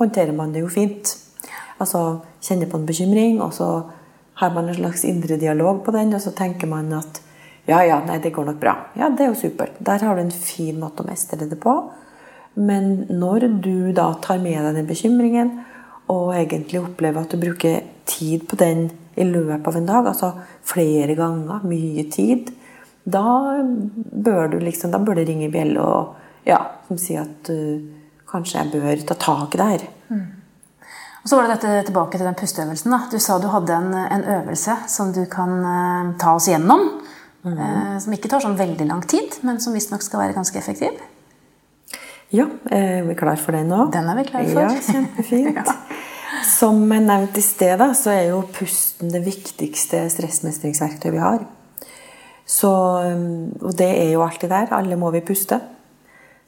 håndterer 0.00 0.32
man 0.32 0.54
det 0.54 0.64
jo 0.64 0.72
fint. 0.72 1.12
Altså 1.76 2.22
kjenner 2.40 2.70
på 2.70 2.80
en 2.80 2.88
bekymring, 2.88 3.42
og 3.44 3.52
så 3.52 3.68
har 4.40 4.54
man 4.54 4.68
en 4.68 4.80
slags 4.80 5.04
indre 5.04 5.36
dialog 5.36 5.82
på 5.84 5.92
den, 5.94 6.14
og 6.14 6.22
så 6.22 6.32
tenker 6.36 6.70
man 6.70 6.92
at 6.96 7.20
ja, 7.68 7.82
ja, 7.84 7.98
nei, 8.06 8.16
det 8.24 8.32
går 8.32 8.46
nok 8.48 8.60
bra. 8.62 8.74
Ja, 8.96 9.10
det 9.12 9.26
er 9.26 9.32
jo 9.32 9.40
supert. 9.42 9.76
Der 9.84 10.00
har 10.00 10.16
du 10.16 10.22
en 10.22 10.32
fin 10.32 10.78
måte 10.80 11.04
å 11.04 11.08
mestre 11.08 11.44
det 11.50 11.58
på. 11.60 11.74
Men 12.58 13.06
når 13.10 13.48
du 13.62 13.92
da 13.94 14.10
tar 14.22 14.40
med 14.42 14.58
deg 14.58 14.78
den 14.80 14.88
bekymringen, 14.88 15.52
og 16.08 16.32
egentlig 16.34 16.80
opplever 16.80 17.22
at 17.22 17.34
du 17.34 17.40
bruker 17.40 17.82
tid 18.08 18.46
på 18.48 18.56
den 18.58 18.88
i 19.18 19.26
løpet 19.26 19.68
av 19.68 19.76
en 19.76 19.88
dag, 19.88 20.08
altså 20.08 20.32
flere 20.66 21.14
ganger, 21.18 21.66
mye 21.68 22.06
tid, 22.12 22.50
da 23.08 23.58
bør 23.58 24.54
du 24.54 24.58
liksom, 24.62 24.92
da 24.92 25.00
bør 25.02 25.20
det 25.20 25.28
ringe 25.28 25.50
bjelle 25.52 25.84
og 25.84 26.48
ja, 26.48 26.58
som 26.88 26.98
sier 27.00 27.24
at 27.24 27.50
uh, 27.52 27.78
kanskje 28.28 28.60
jeg 28.60 28.72
bør 28.72 29.04
ta 29.08 29.16
tak 29.20 29.54
i 29.54 29.60
det 29.60 29.68
her. 29.72 29.84
Mm. 30.08 30.26
Og 31.18 31.28
så 31.28 31.36
var 31.36 31.44
det 31.44 31.58
dette 31.58 31.88
tilbake 31.90 32.16
til 32.16 32.28
den 32.28 32.38
pusteøvelsen. 32.38 32.94
Da. 32.94 33.00
Du 33.12 33.18
sa 33.20 33.36
du 33.40 33.48
hadde 33.52 33.76
en, 33.76 33.92
en 33.92 34.26
øvelse 34.38 34.78
som 34.88 35.12
du 35.12 35.24
kan 35.30 35.54
uh, 35.60 36.16
ta 36.20 36.34
oss 36.38 36.48
gjennom. 36.48 36.88
Mm. 37.44 37.54
Uh, 37.58 37.94
som 38.02 38.16
ikke 38.16 38.30
tar 38.32 38.44
sånn 38.44 38.58
veldig 38.58 38.88
lang 38.88 39.04
tid, 39.08 39.40
men 39.44 39.60
som 39.60 39.76
visstnok 39.76 40.04
skal 40.04 40.24
være 40.24 40.36
ganske 40.38 40.60
effektiv. 40.60 40.96
Ja, 42.34 42.44
er 42.70 43.06
vi 43.08 43.14
klar 43.16 43.38
for 43.40 43.56
den 43.56 43.70
nå? 43.72 43.86
Den 43.92 44.08
er 44.10 44.18
vi 44.18 44.26
klar 44.28 44.44
for. 44.44 44.60
Ja, 44.66 44.72
kjempefint. 44.84 45.56
ja. 45.62 45.76
Som 46.44 46.82
jeg 46.92 47.06
nevnte 47.06 47.40
i 47.40 47.44
sted, 47.44 47.80
så 47.96 48.12
er 48.12 48.28
jo 48.34 48.42
pusten 48.52 49.12
det 49.12 49.22
viktigste 49.24 50.04
stressmestringsverktøyet 50.12 51.14
vi 51.14 51.22
har. 51.22 51.46
Så, 52.48 52.68
um, 52.68 53.50
og 53.60 53.74
det 53.76 53.88
er 53.88 54.12
jo 54.12 54.22
alltid 54.24 54.52
der. 54.52 54.70
Alle 54.76 54.96
må 55.00 55.10
vi 55.14 55.24
puste. 55.24 55.60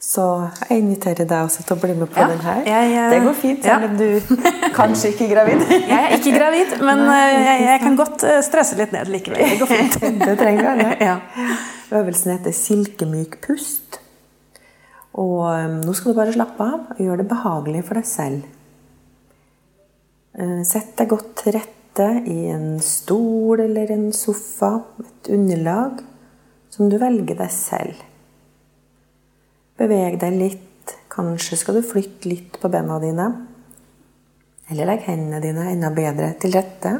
Så 0.00 0.22
jeg 0.70 0.80
inviterer 0.80 1.26
deg 1.28 1.44
også 1.44 1.64
til 1.68 1.76
å 1.76 1.80
bli 1.82 1.92
med 1.92 2.08
på 2.08 2.22
ja, 2.22 2.28
den 2.30 2.38
her. 2.40 2.60
Jeg, 2.64 2.92
jeg, 2.94 3.08
det 3.12 3.18
går 3.26 3.34
fint, 3.36 3.66
selv 3.68 3.88
om 3.90 3.98
du 3.98 4.38
kanskje 4.78 5.10
ikke 5.12 5.26
er 5.26 5.32
gravid. 5.34 5.64
jeg 5.76 5.98
er 5.98 6.14
ikke 6.16 6.32
gravid, 6.38 6.72
men 6.88 7.02
eh, 7.04 7.34
jeg, 7.36 7.58
jeg, 7.66 7.82
kan 7.82 7.98
godt 7.98 8.24
eh, 8.24 8.38
stresse 8.46 8.78
litt 8.80 8.94
ned 8.96 9.12
likevel. 9.12 9.44
Det 9.44 9.58
går 9.60 9.72
fint. 9.74 9.98
det 10.30 10.38
trenger 10.40 10.70
alle. 10.72 10.94
Ja. 11.04 11.18
Øvelsen 12.00 12.32
heter 12.32 12.56
silkemyk 12.56 13.42
pust. 13.44 13.99
Og 15.18 15.42
um, 15.42 15.80
nå 15.82 15.94
skal 15.96 16.12
du 16.12 16.20
bare 16.20 16.34
slappe 16.34 16.62
av 16.62 16.92
og 16.94 17.02
gjøre 17.02 17.22
det 17.22 17.30
behagelig 17.32 17.82
for 17.88 17.98
deg 17.98 18.06
selv. 18.06 18.46
Uh, 20.38 20.62
sett 20.66 20.94
deg 21.00 21.10
godt 21.10 21.32
til 21.42 21.56
rette 21.58 22.06
i 22.30 22.38
en 22.52 22.78
stol 22.84 23.64
eller 23.64 23.90
en 23.90 24.08
sofa, 24.14 24.76
et 25.02 25.32
underlag 25.34 26.04
som 26.70 26.88
du 26.88 26.96
velger 27.00 27.40
deg 27.40 27.50
selv. 27.54 28.06
Beveg 29.80 30.20
deg 30.22 30.36
litt. 30.38 30.66
Kanskje 31.10 31.58
skal 31.58 31.78
du 31.78 31.86
flytte 31.86 32.30
litt 32.30 32.58
på 32.62 32.70
bena 32.70 32.98
dine. 33.02 33.26
Eller 34.70 34.86
legg 34.86 35.06
hendene 35.08 35.40
dine 35.42 35.66
enda 35.72 35.90
bedre 35.94 36.30
til 36.40 36.54
rette. 36.54 36.94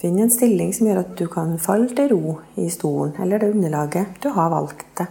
Finn 0.00 0.20
en 0.20 0.32
stilling 0.32 0.74
som 0.76 0.90
gjør 0.90 1.00
at 1.00 1.12
du 1.16 1.24
kan 1.32 1.54
falle 1.62 1.88
til 1.96 2.10
ro 2.12 2.34
i 2.60 2.66
stolen 2.72 3.14
eller 3.24 3.40
det 3.40 3.54
underlaget 3.54 4.18
du 4.20 4.28
har 4.36 4.50
valgt 4.52 4.90
det. 5.00 5.06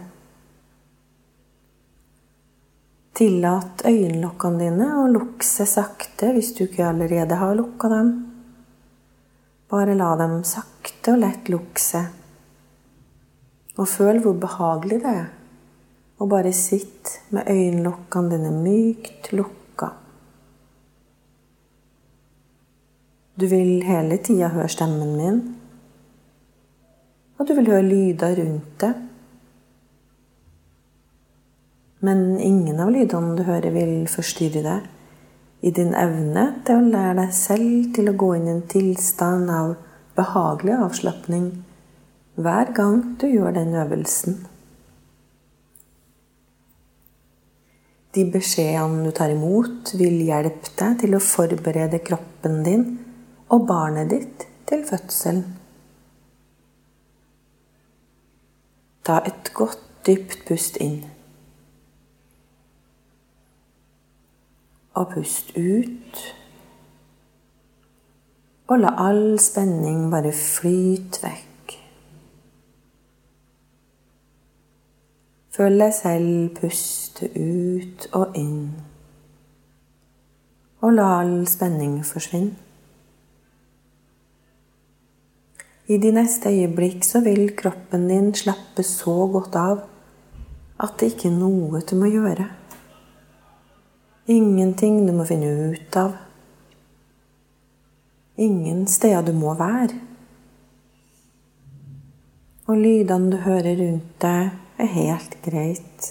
Tillat 3.14 3.84
øyenlokkene 3.86 4.58
dine 4.58 4.88
å 4.98 5.04
lukke 5.06 5.46
seg 5.46 5.68
sakte 5.70 6.32
hvis 6.34 6.50
du 6.56 6.64
ikke 6.64 6.88
allerede 6.88 7.38
har 7.38 7.54
lukka 7.54 7.90
dem. 7.92 8.08
Bare 9.70 9.94
la 9.94 10.08
dem 10.18 10.40
sakte 10.42 11.14
og 11.14 11.20
lett 11.22 11.50
lukke 11.52 11.82
seg. 11.82 12.08
Og 13.78 13.86
føl 13.90 14.18
hvor 14.24 14.34
behagelig 14.42 14.98
det 15.04 15.14
er 15.14 15.30
å 16.18 16.26
bare 16.30 16.50
sitte 16.54 17.22
med 17.34 17.46
øyenlokkene 17.50 18.34
dine 18.34 18.50
mykt 18.54 19.30
lukka. 19.34 19.92
Du 23.38 23.46
vil 23.50 23.82
hele 23.86 24.18
tida 24.22 24.50
høre 24.54 24.70
stemmen 24.70 25.16
min, 25.18 25.40
og 27.38 27.46
du 27.46 27.54
vil 27.58 27.70
høre 27.70 27.86
lyder 27.86 28.38
rundt 28.42 28.78
deg. 28.82 29.02
Men 32.04 32.38
ingen 32.40 32.80
av 32.82 32.92
lydene 32.92 33.36
du 33.38 33.44
hører, 33.46 33.72
vil 33.72 34.08
forstyrre 34.10 34.64
deg 34.64 34.90
i 35.64 35.70
din 35.72 35.94
evne 35.96 36.48
til 36.66 36.80
å 36.80 36.88
lære 36.92 37.14
deg 37.22 37.36
selv 37.36 37.92
til 37.96 38.10
å 38.10 38.18
gå 38.20 38.34
inn 38.36 38.48
i 38.50 38.52
en 38.52 38.66
tilstand 38.68 39.52
av 39.52 39.76
behagelig 40.18 40.74
avslapning 40.84 41.46
hver 42.34 42.72
gang 42.76 42.98
du 43.20 43.24
gjør 43.30 43.54
den 43.56 43.72
øvelsen. 43.78 44.42
De 48.14 48.26
beskjedene 48.30 49.08
du 49.08 49.14
tar 49.14 49.32
imot, 49.32 49.94
vil 49.98 50.20
hjelpe 50.28 50.74
deg 50.78 51.00
til 51.00 51.16
å 51.16 51.22
forberede 51.22 52.02
kroppen 52.04 52.60
din 52.66 52.84
og 53.54 53.64
barnet 53.70 54.12
ditt 54.12 54.46
til 54.68 54.84
fødselen. 54.86 55.42
Ta 59.04 59.18
et 59.24 59.50
godt, 59.56 59.80
dypt 60.04 60.44
pust 60.48 60.76
inn. 60.84 61.00
Og 64.94 65.10
pust 65.14 65.50
ut. 65.56 66.20
Og 68.68 68.78
la 68.80 68.94
all 69.08 69.38
spenning 69.42 70.06
bare 70.12 70.32
flyte 70.32 71.20
vekk. 71.24 71.74
Følg 75.54 75.82
deg 75.84 75.92
selv 75.94 76.54
puste 76.56 77.28
ut 77.34 78.08
og 78.18 78.38
inn. 78.38 78.70
Og 80.82 80.96
la 80.96 81.10
all 81.20 81.44
spenning 81.50 82.00
forsvinne. 82.06 82.56
I 85.84 85.98
de 86.00 86.10
neste 86.16 86.48
øyeblikk 86.48 87.04
så 87.04 87.20
vil 87.20 87.50
kroppen 87.56 88.08
din 88.08 88.30
slappe 88.34 88.82
så 88.82 89.26
godt 89.32 89.56
av 89.60 89.82
at 90.80 90.94
det 91.00 91.10
ikke 91.12 91.28
er 91.28 91.36
noe 91.36 91.82
du 91.84 91.92
må 92.00 92.08
gjøre. 92.08 92.46
Ingenting 94.26 95.02
du 95.06 95.12
må 95.12 95.26
finne 95.28 95.50
ut 95.74 95.96
av. 96.00 96.14
Ingen 98.40 98.86
steder 98.88 99.26
du 99.26 99.34
må 99.36 99.52
være. 99.58 99.98
Og 102.64 102.80
lydene 102.80 103.34
du 103.34 103.36
hører 103.44 103.76
rundt 103.82 104.16
deg, 104.24 104.54
er 104.80 104.90
helt 104.96 105.36
greit. 105.44 106.08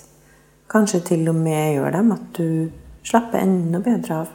Kanskje 0.69 1.01
til 1.09 1.25
og 1.31 1.41
med 1.41 1.73
gjør 1.73 1.97
dem 1.97 2.13
at 2.13 2.29
du 2.37 2.69
slapper 3.01 3.41
enda 3.41 3.81
bedre 3.81 4.21
av. 4.21 4.31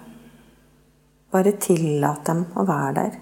Bare 1.30 1.54
tillat 1.62 2.26
dem 2.26 2.44
å 2.58 2.66
være 2.66 2.92
der. 2.98 3.18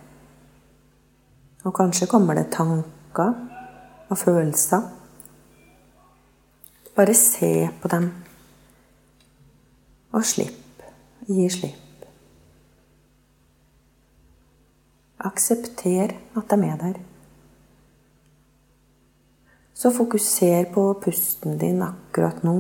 Og 1.69 1.75
kanskje 1.77 2.09
kommer 2.09 2.39
det 2.39 2.49
tanker 2.57 3.37
og 4.09 4.19
følelser. 4.19 4.89
Bare 6.97 7.15
se 7.15 7.69
på 7.83 7.93
dem. 7.93 8.15
Og 10.17 10.25
slipp. 10.25 10.85
Gi 11.29 11.49
slipp. 11.53 12.07
Aksepter 15.27 16.15
at 16.37 16.51
de 16.53 16.57
er 16.65 16.81
der. 16.81 16.99
Så 19.77 19.93
fokuser 19.93 20.71
på 20.73 20.89
pusten 21.03 21.59
din 21.61 21.83
akkurat 21.85 22.41
nå. 22.47 22.55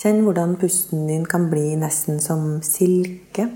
Kjenn 0.00 0.22
hvordan 0.24 0.56
pusten 0.56 1.04
din 1.10 1.26
kan 1.28 1.50
bli 1.52 1.74
nesten 1.76 2.22
som 2.24 2.62
silke. 2.64 3.50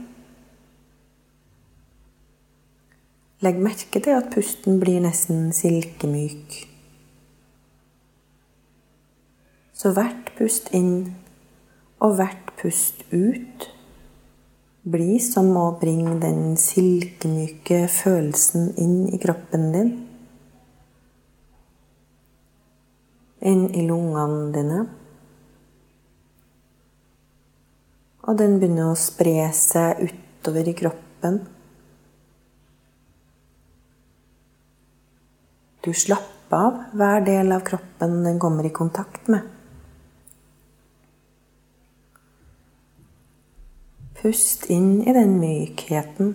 Legg 3.40 3.64
merke 3.64 4.00
til 4.00 4.12
at 4.12 4.28
pusten 4.34 4.76
blir 4.80 5.00
nesten 5.04 5.52
silkemyk. 5.56 6.64
Så 9.72 9.96
hvert 9.96 10.34
pust 10.36 10.68
inn 10.76 11.14
og 12.04 12.18
hvert 12.18 12.54
pust 12.60 13.04
ut 13.10 13.68
blir 14.84 15.16
som 15.24 15.48
å 15.56 15.70
bringe 15.80 16.18
den 16.20 16.58
silkemyke 16.60 17.86
følelsen 17.88 18.74
inn 18.80 18.98
i 19.08 19.20
kroppen 19.22 19.70
din. 19.72 19.94
inn 23.44 23.66
i 23.76 23.86
lungene 23.86 24.52
dine. 24.54 24.84
Og 28.24 28.38
den 28.40 28.56
begynner 28.60 28.92
å 28.92 28.98
spre 28.98 29.50
seg 29.56 30.00
utover 30.06 30.70
i 30.70 30.76
kroppen. 30.78 31.42
Du 35.84 35.90
slapper 35.92 36.30
av 36.54 36.80
hver 36.96 37.24
del 37.26 37.52
av 37.52 37.64
kroppen 37.66 38.22
den 38.24 38.40
kommer 38.40 38.64
i 38.64 38.72
kontakt 38.72 39.28
med. 39.32 39.53
Pust 44.24 44.70
inn 44.72 45.02
i 45.04 45.12
den 45.12 45.34
mykheten. 45.36 46.30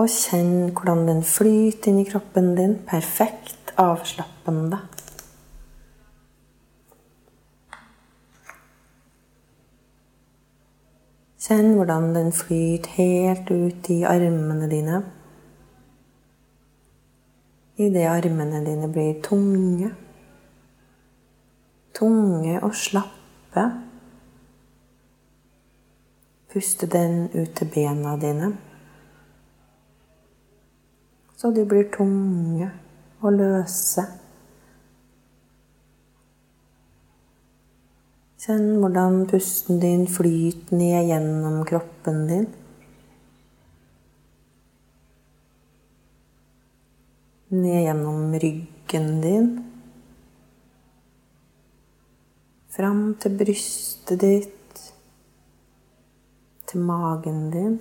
Og 0.00 0.06
kjenn 0.08 0.70
hvordan 0.72 1.02
den 1.04 1.18
flyter 1.20 1.90
inn 1.90 1.98
i 2.00 2.04
kroppen 2.08 2.54
din, 2.56 2.78
perfekt 2.88 3.74
avslappende. 3.76 4.78
Kjenn 11.44 11.74
hvordan 11.76 12.08
den 12.16 12.32
flyter 12.32 12.96
helt 12.96 13.52
ut 13.52 13.90
i 13.92 13.98
armene 14.08 14.72
dine. 14.72 15.02
Idet 17.76 18.08
armene 18.14 18.64
dine 18.64 18.88
blir 18.88 19.20
tunge. 19.28 19.92
Tunge 22.00 22.56
og 22.62 22.72
slappe. 22.72 23.66
Puste 26.56 26.86
den 26.88 27.26
ut 27.34 27.50
til 27.52 27.68
bena 27.68 28.14
dine. 28.16 28.46
Så 31.36 31.50
de 31.52 31.66
blir 31.68 31.90
tunge 31.92 32.70
og 33.20 33.34
løse. 33.36 34.06
Kjenn 38.40 38.78
hvordan 38.80 39.26
pusten 39.28 39.82
din 39.84 40.08
flyter 40.08 40.80
ned 40.80 41.10
gjennom 41.10 41.60
kroppen 41.68 42.24
din. 42.32 42.48
Ned 47.52 47.80
gjennom 47.84 48.32
ryggen 48.32 49.16
din. 49.28 49.54
Fram 52.72 53.10
til 53.20 53.42
brystet 53.44 54.24
ditt. 54.24 54.55
Til 56.66 56.82
magen 56.82 57.50
din. 57.50 57.80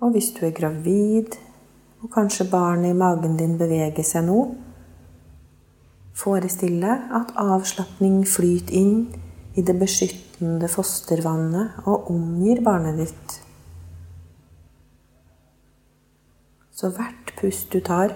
Og 0.00 0.10
hvis 0.10 0.32
du 0.34 0.46
er 0.46 0.54
gravid, 0.56 1.36
og 2.02 2.10
kanskje 2.10 2.48
barnet 2.50 2.90
i 2.90 2.98
magen 2.98 3.36
din 3.38 3.58
beveger 3.58 4.02
seg 4.06 4.26
nå, 4.26 4.38
Forestille 6.12 6.92
at 7.16 7.32
avslapning 7.40 8.20
flyter 8.28 8.74
inn 8.76 8.96
i 9.56 9.62
det 9.64 9.74
beskyttende 9.80 10.68
fostervannet 10.68 11.86
og 11.88 12.10
omgir 12.12 12.60
barnet 12.64 13.00
ditt. 13.00 13.38
Så 16.72 16.92
hvert 16.92 17.32
pust 17.40 17.72
du 17.72 17.80
tar, 17.84 18.14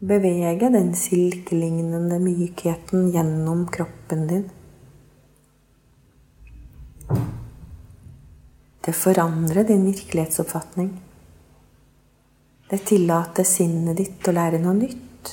beveger 0.00 0.72
den 0.72 0.94
silkelignende 0.96 2.18
mykheten 2.22 3.10
gjennom 3.12 3.66
kroppen 3.72 4.26
din. 4.30 4.46
Det 8.86 8.94
forandrer 8.94 9.66
din 9.66 9.84
virkelighetsoppfatning. 9.88 10.92
Det 12.70 12.78
tillater 12.86 13.46
sinnet 13.46 13.98
ditt 13.98 14.28
å 14.30 14.34
lære 14.34 14.62
noe 14.62 14.74
nytt 14.78 15.32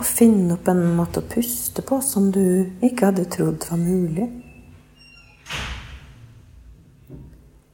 og 0.00 0.06
finne 0.06 0.54
opp 0.54 0.68
en 0.70 0.82
måte 0.96 1.20
å 1.20 1.28
puste 1.28 1.82
på 1.84 1.98
som 2.04 2.30
du 2.32 2.42
ikke 2.84 3.10
hadde 3.10 3.26
trodd 3.32 3.66
var 3.68 3.80
mulig. 3.80 4.28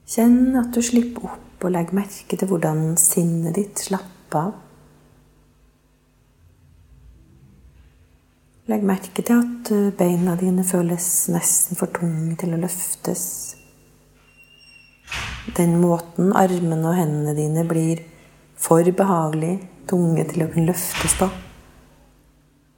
Kjenn 0.07 0.57
at 0.59 0.71
du 0.75 0.81
slipper 0.83 1.27
opp 1.29 1.67
og 1.67 1.75
legg 1.75 1.93
merke 1.97 2.39
til 2.39 2.51
hvordan 2.51 2.95
sinnet 3.01 3.55
ditt 3.59 3.83
slapper 3.83 4.41
av. 4.41 4.55
Legg 8.67 8.83
merke 8.87 9.23
til 9.23 9.43
at 9.43 9.71
beina 9.99 10.35
dine 10.39 10.67
føles 10.67 11.29
nesten 11.31 11.79
for 11.79 11.95
tunge 11.95 12.35
til 12.41 12.57
å 12.57 12.63
løftes. 12.65 13.56
Den 15.57 15.79
måten 15.81 16.35
armene 16.37 16.91
og 16.91 16.99
hendene 16.99 17.37
dine 17.39 17.65
blir 17.69 18.03
for 18.61 18.85
behagelig 18.99 19.59
tunge 19.89 20.25
til 20.31 20.45
å 20.45 20.51
kunne 20.53 20.73
løftes 20.73 21.19
på 21.21 21.29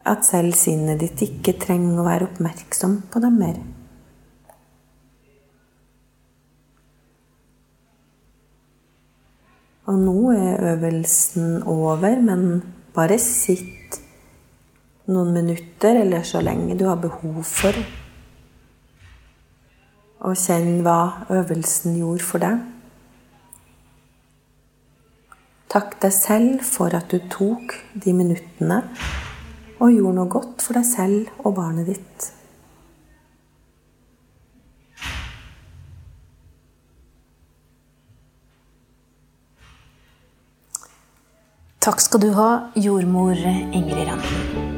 at 0.08 0.24
selv 0.24 0.56
sinnet 0.56 1.00
ditt 1.02 1.20
ikke 1.24 1.56
trenger 1.60 2.00
å 2.00 2.06
være 2.06 2.28
oppmerksom 2.30 2.94
på 3.12 3.20
dem 3.22 3.36
mer. 3.40 3.58
Og 9.88 9.96
nå 9.96 10.16
er 10.34 10.64
øvelsen 10.74 11.62
over, 11.64 12.18
men 12.20 12.60
bare 12.96 13.16
sitt 13.22 13.96
noen 15.08 15.32
minutter 15.32 16.02
eller 16.02 16.26
så 16.28 16.42
lenge 16.44 16.76
du 16.76 16.84
har 16.88 17.00
behov 17.00 17.40
for. 17.48 17.76
Og 20.26 20.34
kjenn 20.34 20.80
hva 20.82 21.26
øvelsen 21.30 21.94
gjorde 22.00 22.26
for 22.26 22.42
deg. 22.42 22.64
Takk 25.68 25.98
deg 26.02 26.14
selv 26.16 26.64
for 26.64 26.94
at 26.96 27.12
du 27.12 27.20
tok 27.30 27.76
de 27.92 28.14
minuttene 28.16 28.80
og 29.78 29.92
gjorde 29.92 30.16
noe 30.16 30.32
godt 30.32 30.64
for 30.64 30.78
deg 30.78 30.88
selv 30.88 31.44
og 31.44 31.54
barnet 31.60 31.92
ditt. 31.92 32.32
Takk 41.88 42.02
skal 42.04 42.20
du 42.20 42.32
ha, 42.36 42.48
jordmor 42.76 43.38
Ingrid 43.72 44.10
Randen. 44.10 44.77